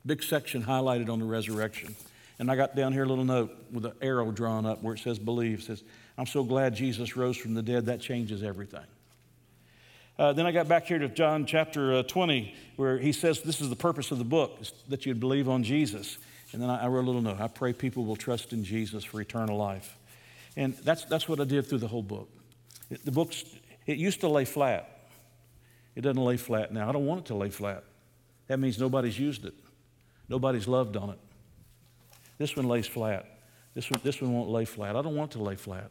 Big 0.04 0.24
section 0.24 0.64
highlighted 0.64 1.08
on 1.08 1.20
the 1.20 1.24
resurrection. 1.24 1.94
And 2.40 2.50
I 2.50 2.56
got 2.56 2.74
down 2.74 2.92
here 2.92 3.04
a 3.04 3.08
little 3.08 3.24
note 3.24 3.54
with 3.70 3.86
an 3.86 3.92
arrow 4.02 4.32
drawn 4.32 4.66
up 4.66 4.82
where 4.82 4.94
it 4.94 4.98
says 4.98 5.20
believe. 5.20 5.60
It 5.60 5.64
says, 5.64 5.84
I'm 6.18 6.26
so 6.26 6.42
glad 6.42 6.74
Jesus 6.74 7.16
rose 7.16 7.36
from 7.36 7.54
the 7.54 7.62
dead. 7.62 7.86
That 7.86 8.00
changes 8.00 8.42
everything. 8.42 8.84
Uh, 10.18 10.32
then 10.32 10.46
I 10.46 10.52
got 10.52 10.66
back 10.66 10.86
here 10.86 10.98
to 10.98 11.08
John 11.08 11.46
chapter 11.46 11.94
uh, 11.94 12.02
20, 12.02 12.54
where 12.76 12.98
he 12.98 13.12
says 13.12 13.42
this 13.42 13.60
is 13.60 13.68
the 13.68 13.76
purpose 13.76 14.10
of 14.10 14.18
the 14.18 14.24
book, 14.24 14.58
that 14.88 15.06
you'd 15.06 15.20
believe 15.20 15.48
on 15.48 15.62
Jesus. 15.62 16.18
And 16.52 16.62
then 16.62 16.70
I, 16.70 16.86
wrote 16.86 17.04
a 17.04 17.06
little 17.06 17.22
note. 17.22 17.40
I 17.40 17.48
pray 17.48 17.72
people 17.72 18.04
will 18.04 18.16
trust 18.16 18.52
in 18.52 18.64
Jesus 18.64 19.04
for 19.04 19.20
eternal 19.20 19.56
life. 19.56 19.96
And 20.56 20.74
that's, 20.74 21.04
that's 21.04 21.28
what 21.28 21.40
I 21.40 21.44
did 21.44 21.66
through 21.66 21.78
the 21.78 21.88
whole 21.88 22.02
book. 22.02 22.28
It, 22.90 23.04
the 23.04 23.10
book's, 23.10 23.44
it 23.86 23.98
used 23.98 24.20
to 24.20 24.28
lay 24.28 24.44
flat. 24.44 24.88
It 25.94 26.02
doesn't 26.02 26.22
lay 26.22 26.36
flat 26.36 26.72
now. 26.72 26.88
I 26.88 26.92
don't 26.92 27.06
want 27.06 27.20
it 27.20 27.26
to 27.26 27.34
lay 27.34 27.50
flat. 27.50 27.84
That 28.46 28.58
means 28.58 28.78
nobody's 28.78 29.18
used 29.18 29.44
it, 29.44 29.54
nobody's 30.28 30.68
loved 30.68 30.96
on 30.96 31.10
it. 31.10 31.18
This 32.38 32.54
one 32.54 32.68
lays 32.68 32.86
flat. 32.86 33.26
This 33.74 33.90
one, 33.90 34.00
this 34.02 34.20
one 34.20 34.32
won't 34.32 34.48
lay 34.48 34.64
flat. 34.64 34.96
I 34.96 35.02
don't 35.02 35.14
want 35.14 35.32
it 35.34 35.38
to 35.38 35.42
lay 35.42 35.56
flat. 35.56 35.90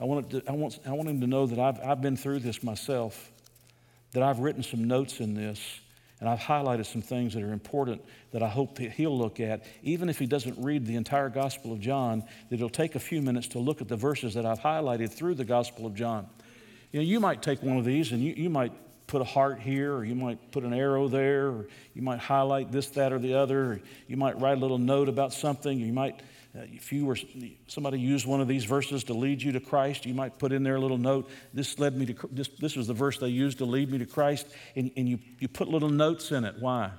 I 0.00 0.04
want, 0.04 0.30
to, 0.30 0.42
I, 0.48 0.52
want, 0.52 0.78
I 0.86 0.92
want 0.92 1.08
him 1.08 1.20
to 1.20 1.26
know 1.26 1.46
that 1.46 1.58
I've, 1.58 1.80
I've 1.80 2.02
been 2.02 2.16
through 2.16 2.40
this 2.40 2.62
myself, 2.62 3.32
that 4.12 4.22
I've 4.22 4.40
written 4.40 4.62
some 4.62 4.84
notes 4.84 5.20
in 5.20 5.34
this, 5.34 5.80
and 6.20 6.28
I've 6.28 6.38
highlighted 6.38 6.86
some 6.86 7.02
things 7.02 7.34
that 7.34 7.42
are 7.42 7.52
important 7.52 8.02
that 8.32 8.42
I 8.42 8.48
hope 8.48 8.76
that 8.76 8.92
he'll 8.92 9.16
look 9.16 9.38
at. 9.38 9.64
Even 9.82 10.08
if 10.08 10.18
he 10.18 10.26
doesn't 10.26 10.62
read 10.62 10.86
the 10.86 10.96
entire 10.96 11.28
Gospel 11.28 11.72
of 11.72 11.80
John, 11.80 12.24
that 12.48 12.56
he'll 12.56 12.70
take 12.70 12.94
a 12.94 13.00
few 13.00 13.20
minutes 13.20 13.48
to 13.48 13.58
look 13.58 13.82
at 13.82 13.88
the 13.88 13.96
verses 13.96 14.34
that 14.34 14.46
I've 14.46 14.60
highlighted 14.60 15.12
through 15.12 15.34
the 15.34 15.44
Gospel 15.44 15.86
of 15.86 15.94
John. 15.94 16.26
You 16.90 17.00
know, 17.00 17.04
you 17.04 17.20
might 17.20 17.42
take 17.42 17.62
one 17.62 17.76
of 17.76 17.84
these 17.84 18.12
and 18.12 18.22
you, 18.22 18.32
you 18.34 18.48
might 18.48 18.72
put 19.06 19.20
a 19.20 19.24
heart 19.24 19.60
here, 19.60 19.94
or 19.94 20.04
you 20.04 20.14
might 20.14 20.50
put 20.50 20.64
an 20.64 20.72
arrow 20.72 21.08
there, 21.08 21.48
or 21.48 21.68
you 21.94 22.02
might 22.02 22.18
highlight 22.18 22.72
this, 22.72 22.88
that, 22.90 23.12
or 23.12 23.18
the 23.18 23.34
other, 23.34 23.72
or 23.72 23.80
you 24.08 24.16
might 24.16 24.38
write 24.40 24.56
a 24.56 24.60
little 24.60 24.78
note 24.78 25.08
about 25.08 25.32
something. 25.32 25.78
You 25.78 25.92
might, 25.92 26.20
Uh, 26.56 26.62
if 26.72 26.92
you 26.92 27.04
were 27.04 27.18
somebody 27.66 27.98
used 27.98 28.26
one 28.26 28.40
of 28.40 28.48
these 28.48 28.64
verses 28.64 29.04
to 29.04 29.14
lead 29.14 29.42
you 29.42 29.52
to 29.52 29.60
Christ, 29.60 30.06
you 30.06 30.14
might 30.14 30.38
put 30.38 30.52
in 30.52 30.62
there 30.62 30.76
a 30.76 30.80
little 30.80 30.98
note. 30.98 31.28
This 31.52 31.78
led 31.78 31.96
me 31.96 32.06
to 32.06 32.28
this. 32.30 32.48
This 32.48 32.76
was 32.76 32.86
the 32.86 32.94
verse 32.94 33.18
they 33.18 33.28
used 33.28 33.58
to 33.58 33.64
lead 33.64 33.90
me 33.90 33.98
to 33.98 34.06
Christ, 34.06 34.46
and, 34.74 34.90
and 34.96 35.08
you 35.08 35.18
you 35.38 35.48
put 35.48 35.68
little 35.68 35.90
notes 35.90 36.30
in 36.32 36.44
it. 36.44 36.54
Why? 36.58 36.90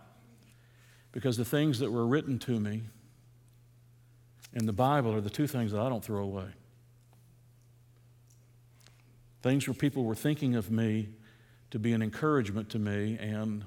Because 1.11 1.37
the 1.37 1.45
things 1.45 1.79
that 1.79 1.91
were 1.91 2.05
written 2.05 2.37
to 2.39 2.59
me 2.59 2.83
in 4.53 4.65
the 4.65 4.73
Bible 4.73 5.13
are 5.13 5.21
the 5.21 5.29
two 5.29 5.47
things 5.47 5.71
that 5.71 5.81
I 5.81 5.89
don't 5.89 6.03
throw 6.03 6.23
away. 6.23 6.49
Things 9.41 9.67
where 9.67 9.73
people 9.73 10.03
were 10.03 10.15
thinking 10.15 10.55
of 10.55 10.69
me 10.69 11.09
to 11.71 11.79
be 11.79 11.93
an 11.93 12.01
encouragement 12.01 12.69
to 12.71 12.79
me 12.79 13.17
and 13.19 13.63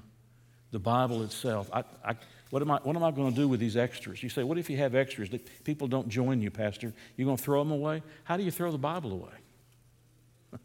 the 0.71 0.79
Bible 0.79 1.23
itself. 1.23 1.69
I, 1.73 1.83
I, 2.03 2.15
what, 2.51 2.61
am 2.61 2.69
I, 2.69 2.77
what 2.83 2.95
am 2.95 3.03
I 3.03 3.11
going 3.11 3.31
to 3.31 3.35
do 3.35 3.47
with 3.47 3.59
these 3.59 3.77
extras? 3.77 4.21
You 4.21 4.29
say, 4.29 4.43
what 4.43 4.57
if 4.57 4.69
you 4.69 4.77
have 4.77 4.93
extras 4.93 5.29
that 5.29 5.63
people 5.63 5.87
don't 5.87 6.09
join 6.09 6.41
you, 6.41 6.51
Pastor? 6.51 6.93
You're 7.15 7.25
going 7.25 7.37
to 7.37 7.43
throw 7.43 7.63
them 7.63 7.71
away? 7.71 8.03
How 8.25 8.37
do 8.37 8.43
you 8.43 8.51
throw 8.51 8.71
the 8.71 8.77
Bible 8.77 9.13
away? 9.13 9.31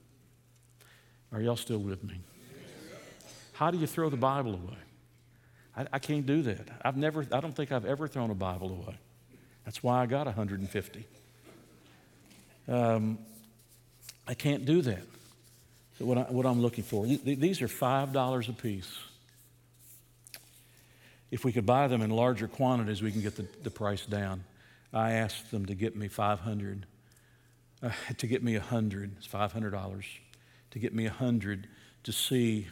Are 1.32 1.40
y'all 1.40 1.56
still 1.56 1.78
with 1.78 2.02
me? 2.02 2.20
How 3.52 3.70
do 3.70 3.78
you 3.78 3.86
throw 3.86 4.10
the 4.10 4.16
Bible 4.16 4.54
away? 4.54 4.76
I, 5.76 5.86
I 5.92 5.98
can't 6.00 6.26
do 6.26 6.42
that. 6.42 6.68
I've 6.82 6.96
never, 6.96 7.24
I 7.32 7.40
don't 7.40 7.54
think 7.54 7.70
I've 7.70 7.86
ever 7.86 8.08
thrown 8.08 8.30
a 8.30 8.34
Bible 8.34 8.72
away. 8.72 8.96
That's 9.64 9.80
why 9.80 10.02
I 10.02 10.06
got 10.06 10.26
150. 10.26 11.06
Um, 12.68 13.18
I 14.26 14.34
can't 14.34 14.64
do 14.64 14.82
that. 14.82 15.02
So 15.98 16.04
what, 16.04 16.18
I, 16.18 16.22
what 16.22 16.46
I'm 16.46 16.60
looking 16.60 16.84
for, 16.84 17.06
these 17.06 17.62
are 17.62 17.68
$5 17.68 18.48
a 18.48 18.52
piece. 18.52 18.92
If 21.30 21.44
we 21.44 21.52
could 21.52 21.66
buy 21.66 21.88
them 21.88 22.02
in 22.02 22.10
larger 22.10 22.48
quantities, 22.48 23.02
we 23.02 23.12
can 23.12 23.20
get 23.20 23.36
the, 23.36 23.46
the 23.62 23.70
price 23.70 24.06
down. 24.06 24.44
I 24.92 25.12
asked 25.12 25.50
them 25.50 25.66
to 25.66 25.74
get 25.74 25.96
me 25.96 26.08
500, 26.08 26.86
uh, 27.82 27.90
to 28.16 28.26
get 28.26 28.42
me 28.42 28.56
100, 28.56 29.16
it's 29.18 29.26
$500, 29.26 30.04
to 30.70 30.78
get 30.78 30.94
me 30.94 31.04
100 31.04 31.68
to 32.04 32.12
see, 32.12 32.68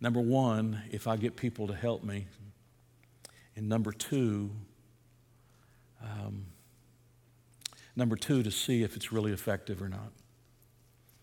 number 0.00 0.20
one, 0.20 0.82
if 0.90 1.06
I 1.06 1.16
get 1.16 1.36
people 1.36 1.66
to 1.66 1.74
help 1.74 2.02
me, 2.02 2.26
and 3.54 3.68
number 3.68 3.92
two, 3.92 4.50
um, 6.02 6.46
number 7.94 8.16
two, 8.16 8.42
to 8.42 8.50
see 8.50 8.82
if 8.82 8.96
it's 8.96 9.12
really 9.12 9.32
effective 9.32 9.82
or 9.82 9.90
not. 9.90 10.10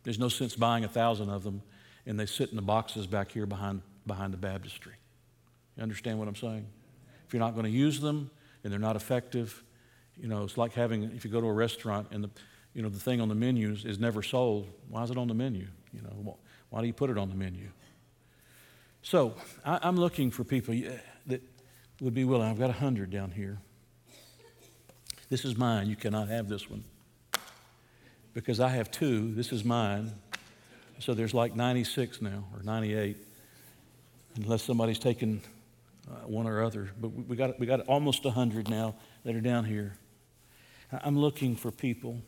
There's 0.03 0.19
no 0.19 0.29
sense 0.29 0.55
buying 0.55 0.83
a 0.83 0.87
thousand 0.87 1.29
of 1.29 1.43
them 1.43 1.63
and 2.05 2.19
they 2.19 2.25
sit 2.25 2.49
in 2.49 2.55
the 2.55 2.61
boxes 2.61 3.07
back 3.07 3.31
here 3.31 3.45
behind, 3.45 3.81
behind 4.07 4.33
the 4.33 4.37
baptistry. 4.37 4.93
You 5.79 5.83
understand 5.83 6.19
what 6.19 6.27
I'm 6.27 6.35
saying? 6.35 6.67
If 7.25 7.33
you're 7.33 7.39
not 7.39 7.53
going 7.53 7.63
to 7.63 7.71
use 7.71 8.01
them 8.01 8.29
and 8.65 8.73
they're 8.73 8.81
not 8.81 8.97
effective, 8.97 9.63
you 10.17 10.27
know, 10.27 10.43
it's 10.43 10.57
like 10.57 10.73
having, 10.73 11.03
if 11.15 11.23
you 11.23 11.31
go 11.31 11.39
to 11.39 11.47
a 11.47 11.53
restaurant 11.53 12.09
and 12.11 12.21
the, 12.21 12.29
you 12.73 12.81
know, 12.81 12.89
the 12.89 12.99
thing 12.99 13.21
on 13.21 13.29
the 13.29 13.35
menu 13.35 13.71
is, 13.71 13.85
is 13.85 13.97
never 13.97 14.21
sold, 14.21 14.67
why 14.89 15.03
is 15.03 15.09
it 15.09 15.17
on 15.17 15.29
the 15.29 15.33
menu? 15.33 15.67
You 15.93 16.01
know, 16.01 16.37
why 16.69 16.81
do 16.81 16.87
you 16.87 16.91
put 16.91 17.09
it 17.09 17.17
on 17.17 17.29
the 17.29 17.35
menu? 17.35 17.69
So 19.03 19.35
I, 19.63 19.87
am 19.87 19.95
looking 19.95 20.31
for 20.31 20.43
people 20.43 20.75
that 21.27 21.41
would 22.01 22.13
be 22.13 22.25
willing. 22.25 22.49
I've 22.49 22.59
got 22.59 22.71
a 22.71 22.73
hundred 22.73 23.09
down 23.09 23.31
here. 23.31 23.57
This 25.29 25.45
is 25.45 25.55
mine. 25.55 25.87
You 25.87 25.95
cannot 25.95 26.27
have 26.27 26.49
this 26.49 26.69
one 26.69 26.83
because 28.33 28.59
I 28.59 28.67
have 28.67 28.91
two. 28.91 29.33
This 29.33 29.53
is 29.53 29.63
mine. 29.63 30.11
So 30.99 31.13
there's 31.13 31.33
like 31.33 31.55
96 31.55 32.21
now, 32.21 32.43
or 32.53 32.63
98, 32.63 33.15
unless 34.35 34.61
somebody's 34.61 34.99
taken 34.99 35.39
uh, 36.09 36.27
one 36.27 36.47
or 36.47 36.63
other. 36.63 36.89
But 36.99 37.09
we 37.09 37.35
got, 37.35 37.59
we 37.59 37.65
got 37.65 37.81
almost 37.81 38.23
100 38.25 38.69
now 38.69 38.95
that 39.23 39.35
are 39.35 39.41
down 39.41 39.65
here. 39.65 39.95
I'm 40.91 41.17
looking 41.17 41.55
for 41.55 41.71
people 41.71 42.21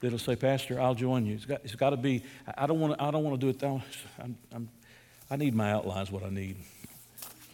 that'll 0.00 0.18
say, 0.18 0.34
Pastor, 0.34 0.80
I'll 0.80 0.94
join 0.94 1.24
you. 1.24 1.34
It's 1.34 1.44
got, 1.44 1.60
it's 1.64 1.74
got 1.74 1.90
to 1.90 1.96
be, 1.96 2.22
I 2.56 2.66
don't 2.66 2.80
want 2.80 2.98
to, 2.98 3.36
do 3.38 3.48
it 3.48 3.58
that 3.60 3.82
I'm, 4.22 4.36
I'm, 4.52 4.68
I 5.30 5.36
need 5.36 5.54
my 5.54 5.70
outlines, 5.70 6.10
what 6.10 6.24
I 6.24 6.30
need. 6.30 6.56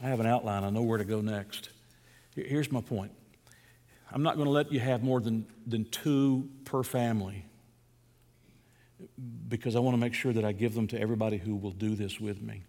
I 0.03 0.07
have 0.07 0.21
an 0.21 0.27
outline. 0.27 0.65
I 0.65 0.71
know 0.71 0.83
where 0.83 0.99
to 0.99 1.05
go 1.05 1.21
next. 1.21 1.71
Here's 2.35 2.71
my 2.71 2.81
point 2.81 3.13
I'm 4.11 4.23
not 4.23 4.37
going 4.37 4.47
to 4.47 4.53
let 4.53 4.73
you 4.73 4.81
have 4.81 5.03
more 5.03 5.21
than, 5.21 5.47
than 5.67 5.85
two 5.85 6.49
per 6.65 6.83
family 6.83 7.45
because 9.49 9.77
I 9.77 9.81
want 9.81 9.95
to 9.95 10.01
make 10.01 10.15
sure 10.15 10.33
that 10.33 10.45
I 10.45 10.53
give 10.53 10.75
them 10.75 10.87
to 10.89 11.01
everybody 11.01 11.37
who 11.37 11.57
will 11.57 11.73
do 11.73 11.95
this 11.95 12.19
with 12.19 12.41
me. 12.41 12.63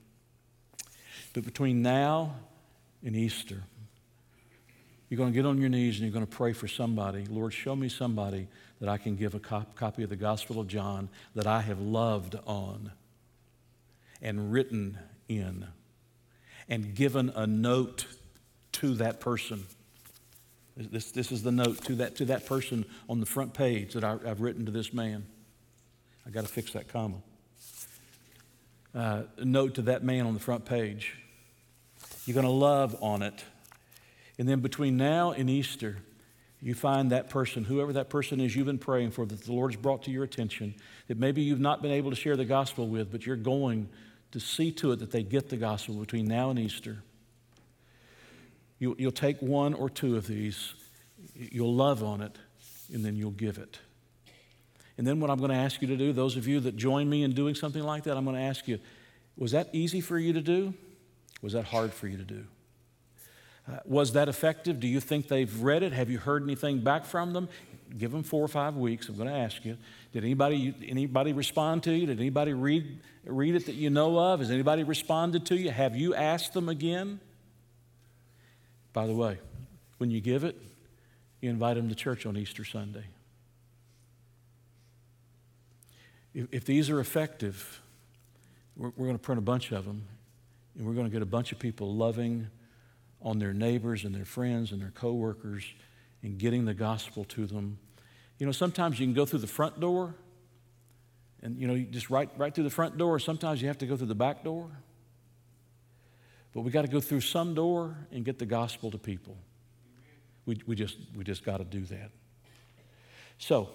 But 1.34 1.46
between 1.46 1.82
now 1.82 2.36
and 3.04 3.16
Easter, 3.16 3.64
you're 5.10 5.18
going 5.18 5.32
to 5.32 5.36
get 5.36 5.46
on 5.46 5.60
your 5.60 5.70
knees 5.70 5.96
and 5.96 6.04
you're 6.04 6.14
going 6.14 6.26
to 6.26 6.32
pray 6.32 6.54
for 6.54 6.68
somebody. 6.68 7.26
Lord, 7.26 7.54
show 7.54 7.76
me 7.76 7.90
somebody 7.90 8.48
that 8.80 8.90
I 8.90 8.98
can 8.98 9.16
give 9.16 9.36
a 9.36 9.40
cop- 9.40 9.76
copy 9.76 10.04
of 10.04 10.10
the 10.10 10.16
Gospel 10.16 10.60
of 10.60 10.68
John 10.68 11.10
that 11.36 11.48
I 11.48 11.62
have 11.62 11.80
loved 11.80 12.36
on 12.46 12.92
and 14.22 14.52
written 14.52 14.98
in 15.28 15.68
and 16.68 16.94
given 16.94 17.32
a 17.36 17.48
note 17.48 18.06
to 18.74 18.96
that 18.96 19.20
person 19.20 19.66
this, 20.80 21.12
this 21.12 21.32
is 21.32 21.44
the 21.44 21.52
note 21.52 21.84
to 21.86 21.96
that, 21.96 22.16
to 22.18 22.26
that 22.26 22.46
person 22.46 22.86
on 23.10 23.20
the 23.20 23.26
front 23.26 23.54
page 23.54 23.94
that 23.94 24.04
I, 24.04 24.18
have 24.26 24.40
written 24.40 24.66
to 24.66 24.72
this 24.72 24.94
man. 24.94 25.26
I 26.26 26.30
got 26.30 26.42
to 26.42 26.48
fix 26.48 26.72
that 26.72 26.88
comma. 26.88 27.18
Uh, 28.94 29.24
note 29.44 29.76
to 29.76 29.84
that 29.84 30.04
man 30.04 30.26
on 30.26 30.34
the 30.34 30.40
front 30.40 30.66
page. 30.66 31.16
You're 32.26 32.34
going 32.34 32.46
to 32.46 32.52
love 32.52 32.96
on 33.02 33.22
it. 33.22 33.44
And 34.38 34.48
then 34.48 34.62
between 34.62 34.98
now 34.98 35.32
and 35.32 35.50
Easter, 35.50 35.98
you 36.62 36.74
find 36.74 37.12
that 37.12 37.30
person, 37.30 37.64
whoever 37.64 37.94
that 37.94 38.10
person 38.10 38.40
is 38.42 38.56
you've 38.56 38.66
been 38.66 38.80
praying 38.80 39.12
for, 39.12 39.26
that 39.26 39.44
the 39.44 39.52
Lord's 39.52 39.76
brought 39.76 40.04
to 40.04 40.12
your 40.12 40.24
attention, 40.24 40.76
that 41.08 41.18
maybe 41.18 41.42
you've 41.42 41.60
not 41.60 41.82
been 41.82 41.92
able 41.92 42.10
to 42.10 42.16
share 42.16 42.36
the 42.36 42.46
gospel 42.46 42.88
with, 42.88 43.12
but 43.12 43.26
you're 43.26 43.36
going 43.36 43.90
to 44.32 44.40
see 44.40 44.72
to 44.74 44.92
it 44.92 45.00
that 45.00 45.12
they 45.12 45.24
get 45.24 45.50
the 45.50 45.58
gospel 45.58 45.96
between 45.96 46.28
now 46.28 46.50
and 46.50 46.60
Easter. 46.60 47.04
You'll, 48.80 48.96
you'll 48.98 49.12
take 49.12 49.42
one 49.42 49.74
or 49.74 49.90
two 49.90 50.18
of 50.18 50.28
these, 50.28 50.74
you'll 51.36 51.74
love 51.74 52.04
on 52.04 52.22
it, 52.22 52.38
and 52.94 53.04
then 53.06 53.16
you'll 53.16 53.32
give 53.32 53.58
it. 53.58 53.80
And 55.00 55.08
then, 55.08 55.22
what 55.22 55.30
I'm 55.30 55.38
going 55.38 55.50
to 55.50 55.56
ask 55.56 55.82
you 55.82 55.88
to 55.88 55.96
do, 55.96 56.12
those 56.12 56.36
of 56.36 56.46
you 56.46 56.60
that 56.60 56.76
join 56.76 57.10
me 57.10 57.24
in 57.24 57.32
doing 57.32 57.56
something 57.56 57.82
like 57.82 58.04
that, 58.04 58.18
I'm 58.18 58.26
going 58.26 58.36
to 58.36 58.42
ask 58.42 58.68
you 58.68 58.80
was 59.38 59.54
that 59.54 59.70
easy 59.72 60.02
for 60.02 60.20
you 60.20 60.34
to 60.34 60.42
do? 60.42 60.74
Was 61.42 61.54
that 61.54 61.64
hard 61.64 61.94
for 61.94 62.10
you 62.10 62.18
to 62.18 62.26
do? 62.26 62.44
Uh, 63.66 63.78
was 63.86 64.12
that 64.12 64.28
effective? 64.28 64.82
Do 64.82 64.90
you 64.90 65.00
think 65.00 65.30
they've 65.30 65.62
read 65.62 65.84
it? 65.84 65.94
Have 65.94 66.10
you 66.10 66.18
heard 66.18 66.44
anything 66.44 66.82
back 66.82 67.06
from 67.06 67.32
them? 67.32 67.48
Give 67.98 68.12
them 68.12 68.24
four 68.24 68.44
or 68.44 68.50
five 68.50 68.76
weeks. 68.76 69.08
I'm 69.08 69.16
going 69.16 69.30
to 69.30 69.34
ask 69.34 69.64
you. 69.64 69.78
Did 70.12 70.26
anybody, 70.26 70.76
anybody 70.86 71.32
respond 71.32 71.84
to 71.84 71.94
you? 71.94 72.06
Did 72.06 72.20
anybody 72.20 72.52
read, 72.52 73.00
read 73.24 73.56
it 73.56 73.68
that 73.68 73.76
you 73.76 73.90
know 73.90 74.20
of? 74.20 74.42
Has 74.42 74.52
anybody 74.52 74.84
responded 74.84 75.46
to 75.46 75.56
you? 75.56 75.72
Have 75.72 75.96
you 75.96 76.14
asked 76.14 76.52
them 76.52 76.68
again? 76.68 77.22
By 78.92 79.08
the 79.08 79.14
way, 79.14 79.40
when 79.98 80.12
you 80.12 80.20
give 80.20 80.44
it, 80.44 80.62
you 81.40 81.50
invite 81.50 81.78
them 81.78 81.88
to 81.88 81.96
church 81.96 82.26
on 82.26 82.36
Easter 82.36 82.66
Sunday. 82.66 83.06
If, 86.34 86.48
if 86.52 86.66
these 86.66 86.90
are 86.90 87.00
effective, 87.00 87.82
we're, 88.76 88.92
we're 88.96 89.06
going 89.06 89.18
to 89.18 89.24
print 89.24 89.40
a 89.40 89.44
bunch 89.44 89.72
of 89.72 89.86
them, 89.86 90.04
and 90.78 90.86
we're 90.86 90.94
going 90.94 91.08
to 91.08 91.12
get 91.12 91.22
a 91.22 91.28
bunch 91.28 91.52
of 91.52 91.60
people 91.60 91.96
loving 91.96 92.48
on 93.22 93.40
their 93.40 93.54
neighbors 93.54 94.06
and 94.06 94.16
their 94.16 94.26
friends 94.26 94.72
and 94.72 94.82
their 94.82 94.92
coworkers 94.92 95.66
and 96.24 96.38
getting 96.38 96.66
the 96.66 96.74
gospel 96.74 97.26
to 97.26 97.46
them. 97.46 97.78
You 98.38 98.46
know, 98.46 98.52
sometimes 98.52 99.00
you 99.00 99.06
can 99.06 99.14
go 99.14 99.26
through 99.26 99.40
the 99.40 99.48
front 99.48 99.80
door, 99.80 100.16
and 101.42 101.58
you 101.58 101.68
know, 101.68 101.74
you 101.74 101.86
just 101.86 102.10
right, 102.10 102.30
right 102.38 102.54
through 102.54 102.64
the 102.66 102.70
front 102.70 102.98
door. 102.98 103.20
Sometimes 103.20 103.62
you 103.62 103.68
have 103.68 103.78
to 103.80 103.86
go 103.86 103.98
through 103.98 104.08
the 104.08 104.16
back 104.16 104.44
door. 104.44 104.70
But 106.54 106.62
we 106.62 106.72
got 106.72 106.82
to 106.82 106.88
go 106.88 107.00
through 107.00 107.22
some 107.22 107.54
door 107.54 107.96
and 108.12 108.26
get 108.26 108.40
the 108.40 108.46
gospel 108.46 108.92
to 108.92 108.98
people. 108.98 109.38
We, 110.46 110.60
we 110.66 110.76
just, 110.76 110.98
we 111.16 111.24
just 111.24 111.44
got 111.44 111.58
to 111.58 111.64
do 111.64 111.82
that. 111.86 112.12
So, 113.38 113.70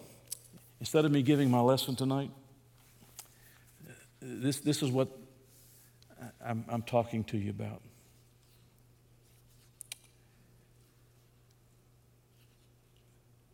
instead 0.81 1.05
of 1.05 1.13
me 1.13 1.23
giving 1.23 1.51
my 1.51 1.61
lesson 1.61 1.95
tonight, 1.95 2.31
this, 4.25 4.61
this 4.61 4.83
is 4.83 4.91
what 4.91 5.09
I'm, 6.45 6.65
I'm 6.69 6.83
talking 6.83 7.25
to 7.25 7.37
you 7.37 7.51
about. 7.51 7.83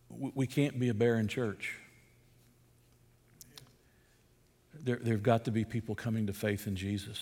We 0.09 0.46
can't 0.46 0.78
be 0.78 0.88
a 0.90 0.94
barren 0.94 1.28
church. 1.28 1.76
There, 4.74 4.96
there 4.96 5.14
have 5.14 5.22
got 5.22 5.46
to 5.46 5.50
be 5.50 5.64
people 5.64 5.94
coming 5.94 6.26
to 6.26 6.33
faith 6.33 6.66
in 6.66 6.76
Jesus. 6.76 7.18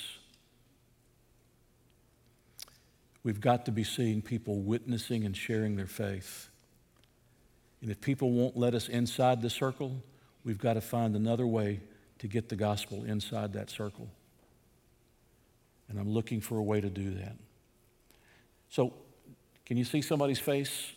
We've 3.22 3.40
got 3.40 3.66
to 3.66 3.72
be 3.72 3.84
seeing 3.84 4.20
people 4.20 4.60
witnessing 4.60 5.24
and 5.24 5.36
sharing 5.36 5.76
their 5.76 5.86
faith. 5.86 6.48
And 7.80 7.90
if 7.90 8.00
people 8.00 8.32
won't 8.32 8.56
let 8.56 8.74
us 8.74 8.88
inside 8.88 9.42
the 9.42 9.50
circle, 9.50 10.02
we've 10.44 10.58
got 10.58 10.74
to 10.74 10.80
find 10.80 11.14
another 11.14 11.46
way 11.46 11.80
to 12.18 12.28
get 12.28 12.48
the 12.48 12.56
gospel 12.56 13.04
inside 13.04 13.52
that 13.52 13.70
circle. 13.70 14.08
And 15.88 15.98
I'm 15.98 16.08
looking 16.08 16.40
for 16.40 16.58
a 16.58 16.62
way 16.62 16.80
to 16.80 16.90
do 16.90 17.14
that. 17.14 17.36
So, 18.68 18.92
can 19.64 19.76
you 19.76 19.84
see 19.84 20.02
somebody's 20.02 20.38
face 20.38 20.92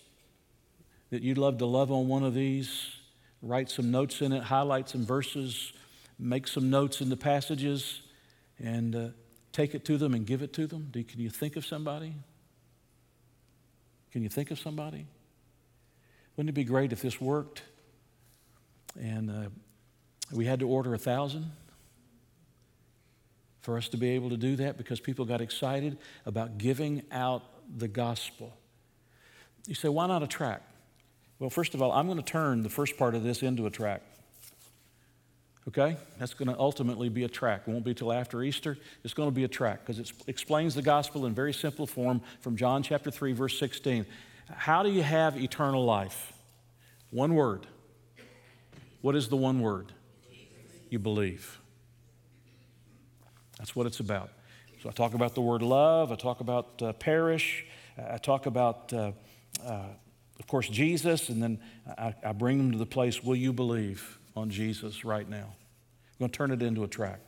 that 1.10 1.22
you'd 1.22 1.38
love 1.38 1.58
to 1.60 1.66
love 1.66 1.92
on 1.92 2.08
one 2.08 2.24
of 2.24 2.34
these? 2.34 2.90
Write 3.42 3.70
some 3.70 3.92
notes 3.92 4.22
in 4.22 4.32
it, 4.32 4.44
highlight 4.44 4.90
some 4.90 5.06
verses, 5.06 5.74
make 6.20 6.48
some 6.48 6.70
notes 6.70 7.02
in 7.02 7.10
the 7.10 7.18
passages, 7.18 8.02
and 8.60 8.96
uh, 8.96 9.08
take 9.52 9.74
it 9.76 9.86
to 9.86 9.98
them 9.98 10.14
and 10.14 10.26
give 10.26 10.42
it 10.42 10.54
to 10.54 10.68
them? 10.68 10.90
Do, 10.92 11.04
can 11.04 11.20
you 11.20 11.30
think 11.30 11.56
of 11.56 11.66
somebody? 11.66 12.14
Can 14.12 14.24
you 14.24 14.30
think 14.30 14.52
of 14.52 14.60
somebody? 14.60 15.06
Wouldn't 16.36 16.50
it 16.50 16.54
be 16.54 16.64
great 16.64 16.92
if 16.92 17.02
this 17.02 17.20
worked 17.20 17.64
and 19.00 19.30
uh, 19.30 19.50
we 20.32 20.46
had 20.46 20.60
to 20.60 20.68
order 20.68 20.94
a 20.94 20.98
thousand 20.98 21.52
for 23.62 23.78
us 23.78 23.90
to 23.90 23.98
be 23.98 24.12
able 24.12 24.30
to 24.30 24.38
do 24.38 24.56
that 24.58 24.78
because 24.78 25.00
people 25.00 25.26
got 25.26 25.42
excited 25.42 25.98
about 26.26 26.58
giving 26.58 27.04
out 27.12 27.44
the 27.78 27.88
gospel? 27.88 28.58
You 29.68 29.76
say, 29.76 29.90
why 29.90 30.08
not 30.08 30.24
a 30.24 30.28
track? 30.28 30.62
Well, 31.40 31.50
first 31.50 31.74
of 31.74 31.82
all, 31.82 31.92
I'm 31.92 32.06
going 32.06 32.18
to 32.18 32.24
turn 32.24 32.64
the 32.64 32.70
first 32.70 32.98
part 32.98 33.16
of 33.16 33.24
this 33.24 33.42
into 33.44 33.66
a 33.66 33.70
track. 33.70 34.02
Okay? 35.68 35.98
That's 36.18 36.34
going 36.34 36.50
to 36.50 36.60
ultimately 36.60 37.10
be 37.10 37.24
a 37.24 37.28
track. 37.28 37.64
It 37.68 37.72
won't 37.72 37.86
be 37.86 37.94
till 37.94 38.12
after 38.12 38.42
Easter. 38.44 38.78
It's 39.04 39.14
going 39.14 39.30
to 39.30 39.36
be 39.36 39.44
a 39.44 39.48
track 39.48 39.82
because 39.82 40.00
it 40.00 40.12
explains 40.28 40.76
the 40.76 40.82
gospel 40.82 41.26
in 41.26 41.34
very 41.34 41.54
simple 41.54 41.86
form 41.86 42.22
from 42.42 42.56
John 42.56 42.84
chapter 42.84 43.12
3, 43.12 43.34
verse 43.34 43.58
16. 43.60 44.06
How 44.50 44.84
do 44.84 44.90
you 44.90 45.04
have 45.04 45.40
eternal 45.40 45.86
life? 45.86 46.34
One 47.12 47.36
word. 47.36 47.68
What 49.02 49.16
is 49.16 49.28
the 49.28 49.38
one 49.38 49.62
word? 49.62 49.92
You 50.92 51.00
believe. 51.00 51.60
That's 53.58 53.76
what 53.76 53.88
it's 53.88 54.00
about. 54.00 54.30
So 54.84 54.90
I 54.90 54.92
talk 54.92 55.16
about 55.16 55.34
the 55.34 55.42
word 55.42 55.64
love, 55.64 56.12
I 56.12 56.16
talk 56.16 56.40
about 56.40 56.80
uh, 56.84 56.94
perish, 56.94 57.66
I 57.98 58.18
talk 58.20 58.46
about, 58.46 58.94
uh, 58.94 59.14
uh, 59.66 59.86
of 60.40 60.48
course, 60.48 60.70
Jesus, 60.70 61.30
and 61.30 61.42
then 61.42 61.60
I, 61.98 62.14
I 62.24 62.32
bring 62.34 62.60
them 62.60 62.72
to 62.72 62.78
the 62.78 62.86
place 62.86 63.24
will 63.24 63.36
you 63.36 63.52
believe? 63.52 64.20
on 64.36 64.50
Jesus 64.50 65.04
right 65.04 65.28
now. 65.28 65.56
I'm 65.56 66.20
going 66.20 66.32
to 66.32 66.38
turn 66.38 66.52
it 66.52 66.62
into 66.62 66.84
a 66.84 66.88
track. 66.88 67.20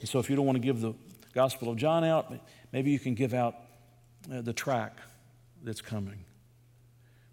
And 0.00 0.08
so 0.08 0.18
if 0.18 0.30
you 0.30 0.36
don't 0.36 0.46
want 0.46 0.56
to 0.56 0.60
give 0.60 0.80
the 0.80 0.94
Gospel 1.34 1.70
of 1.70 1.76
John 1.76 2.04
out, 2.04 2.32
maybe 2.72 2.90
you 2.90 2.98
can 2.98 3.14
give 3.14 3.34
out 3.34 3.54
uh, 4.32 4.40
the 4.40 4.52
track 4.52 4.98
that's 5.62 5.80
coming. 5.80 6.24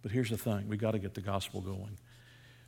But 0.02 0.12
here's 0.12 0.30
the 0.30 0.38
thing 0.38 0.68
we 0.68 0.78
got 0.78 0.92
to 0.92 1.00
get 1.00 1.14
the 1.14 1.22
gospel 1.22 1.62
going. 1.62 1.98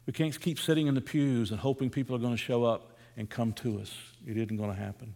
We 0.08 0.14
can't 0.14 0.40
keep 0.40 0.60
sitting 0.60 0.88
in 0.88 0.96
the 0.96 1.02
pews 1.02 1.52
and 1.52 1.60
hoping 1.60 1.92
people 1.92 2.16
are 2.16 2.20
going 2.20 2.34
to 2.34 2.38
show 2.38 2.64
up 2.64 2.98
and 3.16 3.30
come 3.30 3.54
to 3.54 3.80
us. 3.80 3.94
It 4.26 4.38
isn't 4.38 4.58
going 4.58 4.72
to 4.72 4.76
happen. 4.76 5.14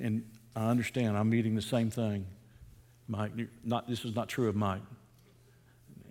And 0.00 0.30
I 0.54 0.68
understand, 0.68 1.16
I'm 1.16 1.28
meeting 1.28 1.56
the 1.56 1.62
same 1.62 1.90
thing. 1.90 2.26
Mike, 3.08 3.32
not, 3.64 3.88
this 3.88 4.04
is 4.04 4.14
not 4.14 4.28
true 4.28 4.48
of 4.48 4.54
Mike 4.54 4.82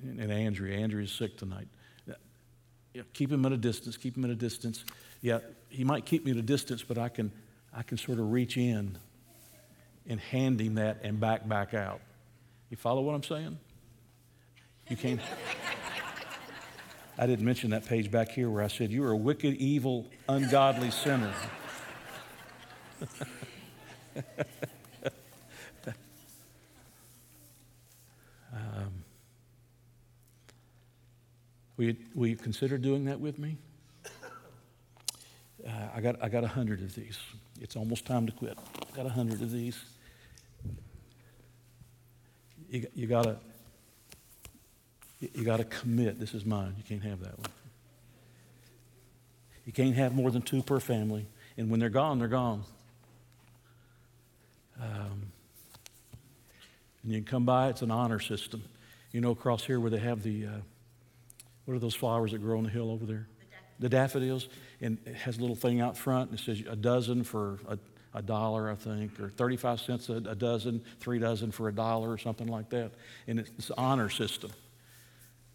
and 0.03 0.29
Andrew. 0.31 0.69
Andrea 0.69 1.05
is 1.05 1.11
sick 1.11 1.37
tonight 1.37 1.67
yeah, 2.95 3.01
keep 3.13 3.29
him 3.29 3.45
at 3.45 3.51
a 3.51 3.57
distance, 3.57 3.97
keep 3.97 4.15
him 4.15 4.23
at 4.23 4.31
a 4.31 4.35
distance. 4.35 4.85
Yeah, 5.19 5.39
he 5.67 5.83
might 5.83 6.05
keep 6.05 6.23
me 6.23 6.31
at 6.31 6.37
a 6.37 6.41
distance, 6.41 6.81
but 6.81 6.97
I 6.97 7.09
can, 7.09 7.29
I 7.73 7.83
can 7.83 7.97
sort 7.97 8.19
of 8.19 8.31
reach 8.31 8.55
in 8.55 8.97
and 10.07 10.19
hand 10.19 10.61
him 10.61 10.75
that 10.75 10.99
and 11.03 11.19
back 11.19 11.45
back 11.47 11.73
out. 11.73 11.99
You 12.69 12.77
follow 12.77 13.01
what 13.01 13.13
I'm 13.13 13.23
saying? 13.23 13.59
You 14.89 14.95
can't. 14.95 15.19
I 17.17 17.25
didn't 17.27 17.45
mention 17.45 17.69
that 17.69 17.85
page 17.85 18.11
back 18.11 18.29
here 18.29 18.49
where 18.49 18.63
I 18.63 18.67
said, 18.67 18.91
You 18.91 19.03
are 19.05 19.11
a 19.11 19.17
wicked, 19.17 19.55
evil, 19.55 20.05
ungodly 20.27 20.91
sinner. 20.91 21.33
Will 31.77 31.85
you, 31.85 31.95
will 32.13 32.27
you 32.27 32.37
consider 32.37 32.77
doing 32.77 33.05
that 33.05 33.19
with 33.19 33.37
me? 33.37 33.57
Uh, 35.65 35.71
I 35.95 35.99
got 35.99 36.23
I 36.23 36.29
got 36.29 36.43
a 36.43 36.47
hundred 36.47 36.81
of 36.81 36.93
these. 36.93 37.17
It's 37.59 37.75
almost 37.75 38.05
time 38.05 38.27
to 38.27 38.31
quit. 38.31 38.57
I 38.75 38.95
got 38.95 39.05
a 39.07 39.09
hundred 39.09 39.41
of 39.41 39.51
these. 39.51 39.77
You, 42.69 42.87
you 42.93 43.07
gotta 43.07 43.37
you 45.19 45.43
gotta 45.43 45.63
commit. 45.63 46.19
This 46.19 46.33
is 46.33 46.45
mine. 46.45 46.75
You 46.77 46.83
can't 46.83 47.03
have 47.03 47.21
that 47.21 47.37
one. 47.37 47.49
You 49.65 49.73
can't 49.73 49.95
have 49.95 50.13
more 50.13 50.29
than 50.29 50.41
two 50.41 50.61
per 50.61 50.79
family, 50.79 51.25
and 51.57 51.69
when 51.69 51.79
they're 51.79 51.89
gone, 51.89 52.19
they're 52.19 52.27
gone. 52.27 52.63
Um, 54.79 55.31
and 57.03 57.13
you 57.13 57.19
can 57.19 57.25
come 57.25 57.45
by. 57.45 57.69
It's 57.69 57.81
an 57.81 57.91
honor 57.91 58.19
system. 58.19 58.63
You 59.11 59.21
know, 59.21 59.31
across 59.31 59.63
here 59.63 59.79
where 59.79 59.89
they 59.89 59.99
have 59.99 60.23
the 60.23 60.45
uh, 60.45 60.49
what 61.65 61.73
are 61.73 61.79
those 61.79 61.95
flowers 61.95 62.31
that 62.31 62.39
grow 62.39 62.57
on 62.57 62.63
the 62.63 62.69
hill 62.69 62.91
over 62.91 63.05
there? 63.05 63.27
The 63.79 63.89
daffodils. 63.89 64.47
And 64.81 64.97
it 65.05 65.15
has 65.15 65.37
a 65.37 65.41
little 65.41 65.55
thing 65.55 65.81
out 65.81 65.97
front 65.97 66.29
and 66.31 66.39
it 66.39 66.43
says 66.43 66.63
a 66.69 66.75
dozen 66.75 67.23
for 67.23 67.59
a, 67.67 67.77
a 68.13 68.21
dollar, 68.21 68.69
I 68.69 68.75
think, 68.75 69.19
or 69.19 69.29
35 69.29 69.81
cents 69.81 70.09
a, 70.09 70.13
a, 70.13 70.35
dozen, 70.35 70.83
three 70.99 71.19
dozen 71.19 71.51
for 71.51 71.67
a 71.67 71.73
dollar 71.73 72.11
or 72.11 72.17
something 72.17 72.47
like 72.47 72.69
that. 72.69 72.91
And 73.27 73.39
it's, 73.39 73.51
it's 73.57 73.69
an 73.69 73.75
honor 73.77 74.09
system. 74.09 74.51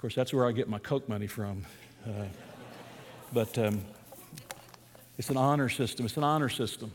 Of 0.01 0.03
course, 0.03 0.15
that's 0.15 0.33
where 0.33 0.47
I 0.47 0.53
get 0.53 0.67
my 0.67 0.79
Coke 0.79 1.11
money 1.11 1.27
from. 1.27 1.67
Uh, 2.07 2.25
but 3.35 3.59
um, 3.59 3.83
it's 5.19 5.29
an 5.29 5.37
honor 5.37 5.69
system. 5.69 6.07
It's 6.07 6.17
an 6.17 6.25
honor 6.25 6.49
system. 6.49 6.91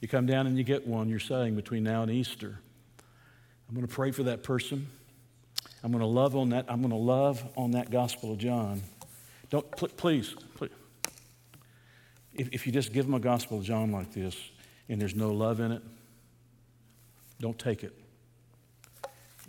You 0.00 0.06
come 0.06 0.24
down 0.24 0.46
and 0.46 0.56
you 0.56 0.62
get 0.62 0.86
one, 0.86 1.08
you're 1.08 1.18
saying, 1.18 1.56
between 1.56 1.82
now 1.82 2.02
and 2.02 2.12
Easter. 2.12 2.60
I'm 3.68 3.74
going 3.74 3.84
to 3.84 3.92
pray 3.92 4.12
for 4.12 4.22
that 4.22 4.44
person. 4.44 4.86
I'm 5.82 5.90
going 5.90 6.00
to 6.00 6.06
love 6.06 6.36
on 6.36 6.50
that. 6.50 6.66
I'm 6.68 6.78
going 6.78 6.92
to 6.92 6.96
love 6.96 7.42
on 7.56 7.72
that 7.72 7.90
Gospel 7.90 8.34
of 8.34 8.38
John. 8.38 8.82
Don't 9.50 9.68
please, 9.72 10.32
please. 10.54 10.70
If, 12.34 12.50
if 12.52 12.66
you 12.68 12.72
just 12.72 12.92
give 12.92 13.06
them 13.06 13.14
a 13.14 13.20
Gospel 13.20 13.58
of 13.58 13.64
John 13.64 13.90
like 13.90 14.12
this 14.12 14.36
and 14.88 15.00
there's 15.00 15.16
no 15.16 15.32
love 15.32 15.58
in 15.58 15.72
it, 15.72 15.82
don't 17.40 17.58
take 17.58 17.82
it. 17.82 17.98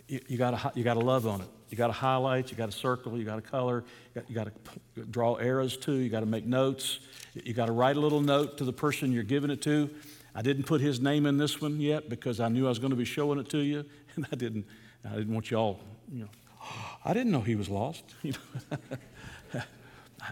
You, 0.08 0.22
you 0.26 0.38
got 0.38 0.76
you 0.76 0.82
to 0.82 0.94
love 0.94 1.24
on 1.24 1.42
it. 1.42 1.48
You 1.70 1.76
got 1.76 1.88
to 1.88 1.92
highlight. 1.92 2.50
You 2.50 2.56
got 2.56 2.70
to 2.70 2.76
circle. 2.76 3.16
You 3.18 3.24
got 3.24 3.36
to 3.36 3.42
color. 3.42 3.84
You 4.26 4.34
got 4.34 4.48
to 4.48 5.04
draw 5.04 5.34
arrows 5.34 5.76
to. 5.78 5.92
You 5.92 6.08
got 6.08 6.20
to 6.20 6.26
make 6.26 6.46
notes. 6.46 7.00
You 7.34 7.52
got 7.52 7.66
to 7.66 7.72
write 7.72 7.96
a 7.96 8.00
little 8.00 8.20
note 8.20 8.58
to 8.58 8.64
the 8.64 8.72
person 8.72 9.12
you're 9.12 9.22
giving 9.22 9.50
it 9.50 9.62
to. 9.62 9.90
I 10.34 10.42
didn't 10.42 10.64
put 10.64 10.80
his 10.80 11.00
name 11.00 11.26
in 11.26 11.36
this 11.36 11.60
one 11.60 11.80
yet 11.80 12.08
because 12.08 12.40
I 12.40 12.48
knew 12.48 12.66
I 12.66 12.68
was 12.68 12.78
going 12.78 12.90
to 12.90 12.96
be 12.96 13.04
showing 13.04 13.38
it 13.38 13.48
to 13.50 13.58
you, 13.58 13.84
and 14.16 14.26
I 14.32 14.36
didn't. 14.36 14.66
I 15.04 15.14
didn't 15.14 15.32
want 15.32 15.50
you 15.50 15.56
all 15.56 15.80
you 16.12 16.24
know, 16.24 16.28
I 17.04 17.12
didn't 17.12 17.32
know 17.32 17.40
he 17.40 17.54
was 17.54 17.68
lost. 17.68 18.04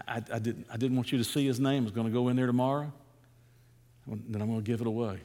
I, 0.07 0.21
I, 0.31 0.39
didn't, 0.39 0.67
I 0.71 0.77
didn't 0.77 0.95
want 0.95 1.11
you 1.11 1.17
to 1.17 1.23
see 1.23 1.45
his 1.45 1.59
name. 1.59 1.83
I 1.83 1.85
was 1.85 1.91
going 1.91 2.07
to 2.07 2.13
go 2.13 2.27
in 2.29 2.35
there 2.35 2.47
tomorrow. 2.47 2.91
Then 4.07 4.41
I'm 4.41 4.47
going 4.47 4.63
to 4.63 4.65
give 4.65 4.81
it 4.81 4.87
away. 4.87 5.19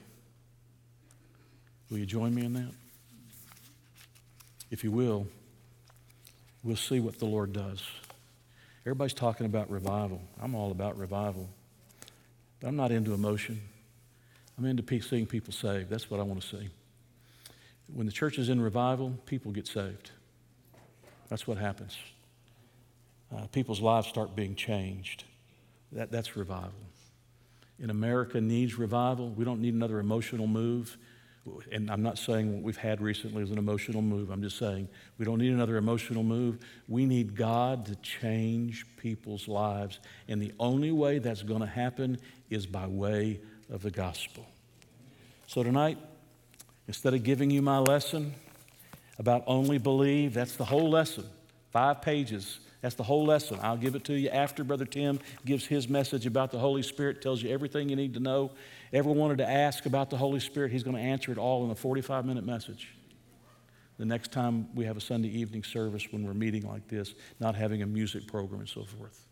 Will 1.91 1.99
you 1.99 2.07
join 2.07 2.35
me 2.35 2.45
in 2.45 2.53
that? 2.55 2.73
If 4.71 4.83
you 4.83 4.91
will, 4.91 5.27
we'll 6.63 6.77
see 6.77 7.01
what 7.01 7.19
the 7.19 7.27
Lord 7.27 7.53
does. 7.53 7.83
Everybody's 8.85 9.15
talking 9.15 9.47
about 9.47 9.71
revival. 9.71 10.21
I'm 10.41 10.55
all 10.55 10.71
about 10.71 10.99
revival. 10.99 11.49
But 12.61 12.69
I'm 12.69 12.77
not 12.77 12.91
into 12.91 13.15
emotion. 13.15 13.61
I'm 14.59 14.65
into 14.65 15.01
seeing 15.01 15.27
people 15.27 15.53
saved. 15.53 15.89
That's 15.91 16.11
what 16.11 16.21
I 16.21 16.23
want 16.25 16.43
to 16.43 16.47
see. 16.47 16.69
When 17.93 18.07
the 18.07 18.13
church 18.13 18.39
is 18.39 18.49
in 18.49 18.61
revival, 18.61 19.19
people 19.27 19.53
get 19.53 19.67
saved. 19.67 20.11
That's 21.29 21.47
what 21.47 21.59
happens. 21.59 21.97
Uh, 23.35 23.47
people's 23.47 23.81
lives 23.81 24.07
start 24.09 24.37
being 24.37 24.55
changed. 24.55 25.25
That, 25.93 26.11
that's 26.11 26.37
revival. 26.37 26.73
And 27.81 27.91
America 27.91 28.41
needs 28.41 28.79
revival. 28.79 29.31
We 29.31 29.45
don't 29.45 29.61
need 29.61 29.75
another 29.75 29.99
emotional 29.99 30.47
move. 30.47 30.97
And 31.73 31.91
I'm 31.91 32.03
not 32.03 32.19
saying 32.19 32.53
what 32.53 32.63
we've 32.63 32.77
had 32.77 33.01
recently 33.01 33.43
is 33.43 33.51
an 33.51 33.59
emotional 33.59 34.01
move. 34.01 34.31
I'm 34.31 34.43
just 34.43 34.59
saying 34.59 34.89
we 35.19 35.25
don't 35.25 35.39
need 35.39 35.53
another 35.53 35.77
emotional 35.77 36.23
move. 36.23 36.59
We 36.89 37.05
need 37.05 37.35
God 37.35 37.87
to 37.87 37.97
change 37.97 38.87
people's 38.97 39.49
lives. 39.49 39.99
And 40.29 40.41
the 40.41 40.53
only 40.61 40.93
way 40.93 41.19
that's 41.19 41.43
going 41.43 41.61
to 41.61 41.67
happen 41.67 42.19
is 42.49 42.67
by 42.67 42.87
way 42.87 43.41
of 43.71 43.83
the 43.83 43.91
gospel. 43.91 44.47
So 45.49 45.65
tonight, 45.65 45.99
instead 46.87 47.13
of 47.13 47.25
giving 47.25 47.51
you 47.51 47.61
my 47.61 47.79
lesson, 47.79 48.35
about 49.19 49.45
only 49.47 49.79
believe. 49.79 50.35
That's 50.35 50.57
the 50.57 50.65
whole 50.65 50.91
lesson. 50.91 51.25
Five 51.71 52.03
pages. 52.03 52.59
That's 52.81 52.97
the 52.97 53.05
whole 53.05 53.25
lesson. 53.25 53.59
I'll 53.63 53.77
give 53.77 53.95
it 53.95 54.05
to 54.05 54.15
you 54.15 54.29
after 54.31 54.65
Brother 54.65 54.85
Tim 54.85 55.21
gives 55.47 55.65
his 55.65 55.89
message 55.89 56.27
about 56.27 56.51
the 56.51 56.59
Holy 56.59 56.83
Spirit, 56.83 57.23
tells 57.23 57.43
you 57.43 57.51
everything 57.51 57.89
you 57.89 57.97
need 57.97 58.15
to 58.15 58.21
know. 58.21 58.51
Ever 58.93 59.11
wanted 59.11 59.39
to 59.39 59.49
ask 59.49 59.87
about 59.87 60.11
the 60.11 60.17
Holy 60.19 60.41
Spirit, 60.41 60.71
he's 60.71 60.83
going 60.83 60.97
to 60.97 61.03
answer 61.03 61.33
it 61.33 61.39
all 61.39 61.65
in 61.65 61.71
a 61.71 61.75
45 61.75 62.27
minute 62.27 62.45
message. 62.45 62.95
The 63.99 64.05
next 64.05 64.33
time 64.33 64.69
we 64.75 64.85
have 64.85 64.97
a 64.97 65.01
Sunday 65.01 65.29
evening 65.29 65.63
service 65.63 66.11
when 66.11 66.27
we're 66.27 66.35
meeting 66.35 66.67
like 66.67 66.89
this, 66.89 67.15
not 67.41 67.55
having 67.55 67.83
a 67.83 67.87
music 67.87 68.27
program 68.27 68.61
and 68.61 68.69
so 68.69 68.85
forth. 68.85 69.27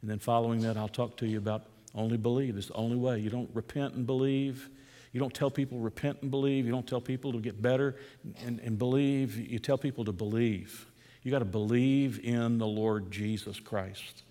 And 0.00 0.10
then 0.10 0.18
following 0.18 0.60
that, 0.60 0.76
I'll 0.76 0.88
talk 0.88 1.16
to 1.18 1.26
you 1.26 1.38
about 1.38 1.66
only 1.94 2.16
believe. 2.16 2.56
It's 2.56 2.68
the 2.68 2.74
only 2.74 2.96
way. 2.96 3.18
You 3.18 3.30
don't 3.30 3.50
repent 3.54 3.94
and 3.94 4.06
believe. 4.06 4.68
You 5.12 5.20
don't 5.20 5.34
tell 5.34 5.50
people 5.50 5.78
repent 5.78 6.18
and 6.22 6.30
believe. 6.30 6.66
You 6.66 6.72
don't 6.72 6.86
tell 6.86 7.00
people 7.00 7.32
to 7.32 7.40
get 7.40 7.60
better 7.60 7.96
and, 8.44 8.60
and 8.60 8.78
believe. 8.78 9.36
You 9.36 9.58
tell 9.58 9.78
people 9.78 10.04
to 10.04 10.12
believe. 10.12 10.86
You 11.22 11.30
got 11.30 11.40
to 11.40 11.44
believe 11.44 12.20
in 12.24 12.58
the 12.58 12.66
Lord 12.66 13.10
Jesus 13.10 13.58
Christ. 13.58 14.22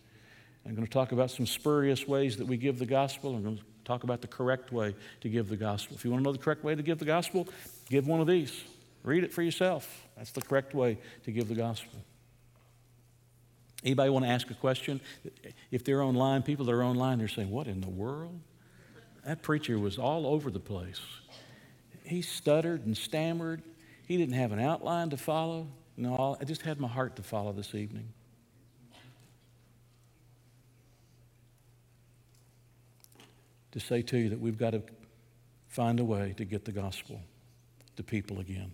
I'm 0.66 0.76
going 0.76 0.86
to 0.86 0.92
talk 0.92 1.12
about 1.12 1.32
some 1.32 1.46
spurious 1.46 2.08
ways 2.08 2.38
that 2.38 2.48
we 2.48 2.58
give 2.58 2.80
the 2.80 2.86
gospel. 2.86 3.36
I'm 3.36 3.44
going 3.44 3.58
to 3.58 3.64
talk 3.88 4.04
about 4.04 4.22
the 4.22 4.28
correct 4.28 4.72
way 4.72 4.94
to 5.22 5.30
give 5.30 5.48
the 5.48 5.56
gospel. 5.56 5.96
If 5.96 6.04
you 6.04 6.12
want 6.12 6.24
to 6.24 6.26
know 6.26 6.34
the 6.34 6.44
correct 6.44 6.64
way 6.64 6.76
to 6.76 6.84
give 6.84 7.00
the 7.00 7.06
gospel, 7.06 7.48
give 7.90 8.06
one 8.06 8.20
of 8.20 8.28
these. 8.28 8.54
Read 9.04 9.24
it 9.24 9.34
for 9.34 9.42
yourself. 9.42 10.06
That's 10.18 10.32
the 10.32 10.42
correct 10.42 10.76
way 10.76 10.98
to 11.24 11.32
give 11.32 11.48
the 11.48 11.56
gospel. 11.56 12.00
Anybody 13.84 14.10
want 14.10 14.26
to 14.26 14.32
ask 14.32 14.50
a 14.52 14.56
question? 14.56 15.00
If 15.72 15.86
they're 15.86 16.02
online, 16.02 16.44
people 16.44 16.66
that 16.66 16.74
are 16.74 16.84
online, 16.84 17.20
they're 17.20 17.28
saying, 17.28 17.50
What 17.50 17.68
in 17.68 17.80
the 17.80 17.90
world? 17.90 18.40
That 19.26 19.42
preacher 19.42 19.80
was 19.80 19.98
all 19.98 20.26
over 20.26 20.52
the 20.52 20.60
place. 20.60 21.02
He 22.04 22.22
stuttered 22.22 22.86
and 22.86 22.98
stammered. 22.98 23.62
He 24.08 24.18
didn't 24.18 24.36
have 24.36 24.52
an 24.52 24.60
outline 24.60 25.10
to 25.12 25.18
follow. 25.18 25.68
No, 25.96 26.38
I 26.40 26.44
just 26.46 26.62
had 26.62 26.80
my 26.80 26.88
heart 26.88 27.16
to 27.18 27.24
follow 27.24 27.54
this 27.54 27.76
evening. 27.76 28.10
To 33.72 33.80
say 33.80 34.02
to 34.02 34.18
you 34.18 34.30
that 34.30 34.40
we've 34.40 34.58
got 34.58 34.72
to 34.72 34.82
find 35.68 36.00
a 36.00 36.04
way 36.04 36.34
to 36.38 36.46
get 36.46 36.66
the 36.66 36.72
gospel 36.72 37.22
to 37.96 38.04
people 38.04 38.40
again. 38.40 38.72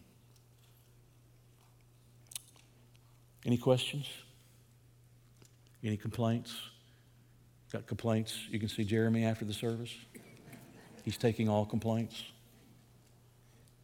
Any 3.45 3.57
questions? 3.57 4.07
Any 5.83 5.97
complaints? 5.97 6.55
Got 7.71 7.87
complaints? 7.87 8.37
You 8.49 8.59
can 8.59 8.69
see 8.69 8.83
Jeremy 8.83 9.25
after 9.25 9.43
the 9.45 9.53
service. 9.53 9.93
He's 11.03 11.17
taking 11.17 11.49
all 11.49 11.65
complaints. 11.65 12.23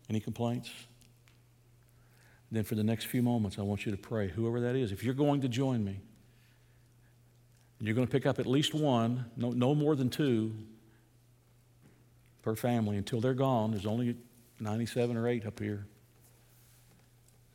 Any 0.10 0.20
complaints? 0.20 0.70
Then, 2.52 2.64
for 2.64 2.76
the 2.76 2.84
next 2.84 3.06
few 3.06 3.22
moments, 3.22 3.60
I 3.60 3.62
want 3.62 3.86
you 3.86 3.92
to 3.92 3.98
pray, 3.98 4.28
whoever 4.30 4.62
that 4.62 4.76
is. 4.76 4.92
If 4.92 5.04
you're 5.04 5.14
going 5.14 5.42
to 5.42 5.50
join 5.50 5.84
me, 5.84 6.00
you're 7.80 7.96
going 7.96 8.08
to 8.08 8.12
pick 8.12 8.26
up 8.26 8.40
at 8.40 8.46
least 8.46 8.74
one, 8.74 9.26
no, 9.38 9.52
no 9.52 9.76
more 9.76 9.96
than 9.96 10.10
two 10.10 10.54
per 12.42 12.56
family 12.56 12.98
until 12.98 13.22
they're 13.22 13.34
gone. 13.34 13.72
There's 13.72 13.86
only 13.86 14.16
97 14.60 15.18
or 15.18 15.28
8 15.28 15.46
up 15.46 15.60
here. 15.60 15.86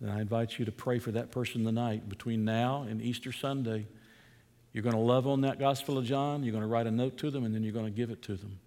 Then 0.00 0.10
I 0.10 0.20
invite 0.20 0.58
you 0.58 0.64
to 0.64 0.72
pray 0.72 0.98
for 0.98 1.12
that 1.12 1.30
person 1.30 1.64
tonight 1.64 2.08
between 2.08 2.44
now 2.44 2.82
and 2.82 3.00
Easter 3.00 3.32
Sunday. 3.32 3.86
You're 4.72 4.82
going 4.82 4.96
to 4.96 5.00
love 5.00 5.26
on 5.26 5.42
that 5.42 5.58
Gospel 5.58 5.98
of 5.98 6.04
John, 6.04 6.42
you're 6.42 6.52
going 6.52 6.62
to 6.64 6.68
write 6.68 6.86
a 6.86 6.90
note 6.90 7.16
to 7.18 7.30
them, 7.30 7.44
and 7.44 7.54
then 7.54 7.62
you're 7.62 7.72
going 7.72 7.86
to 7.86 7.90
give 7.90 8.10
it 8.10 8.22
to 8.22 8.34
them. 8.34 8.58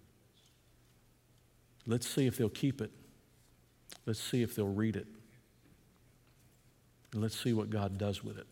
Let's 1.86 2.08
see 2.08 2.26
if 2.26 2.36
they'll 2.36 2.48
keep 2.48 2.80
it. 2.80 2.90
Let's 4.06 4.20
see 4.20 4.42
if 4.42 4.54
they'll 4.54 4.66
read 4.66 4.96
it. 4.96 5.06
And 7.12 7.22
let's 7.22 7.38
see 7.38 7.52
what 7.52 7.70
God 7.70 7.98
does 7.98 8.24
with 8.24 8.38
it. 8.38 8.46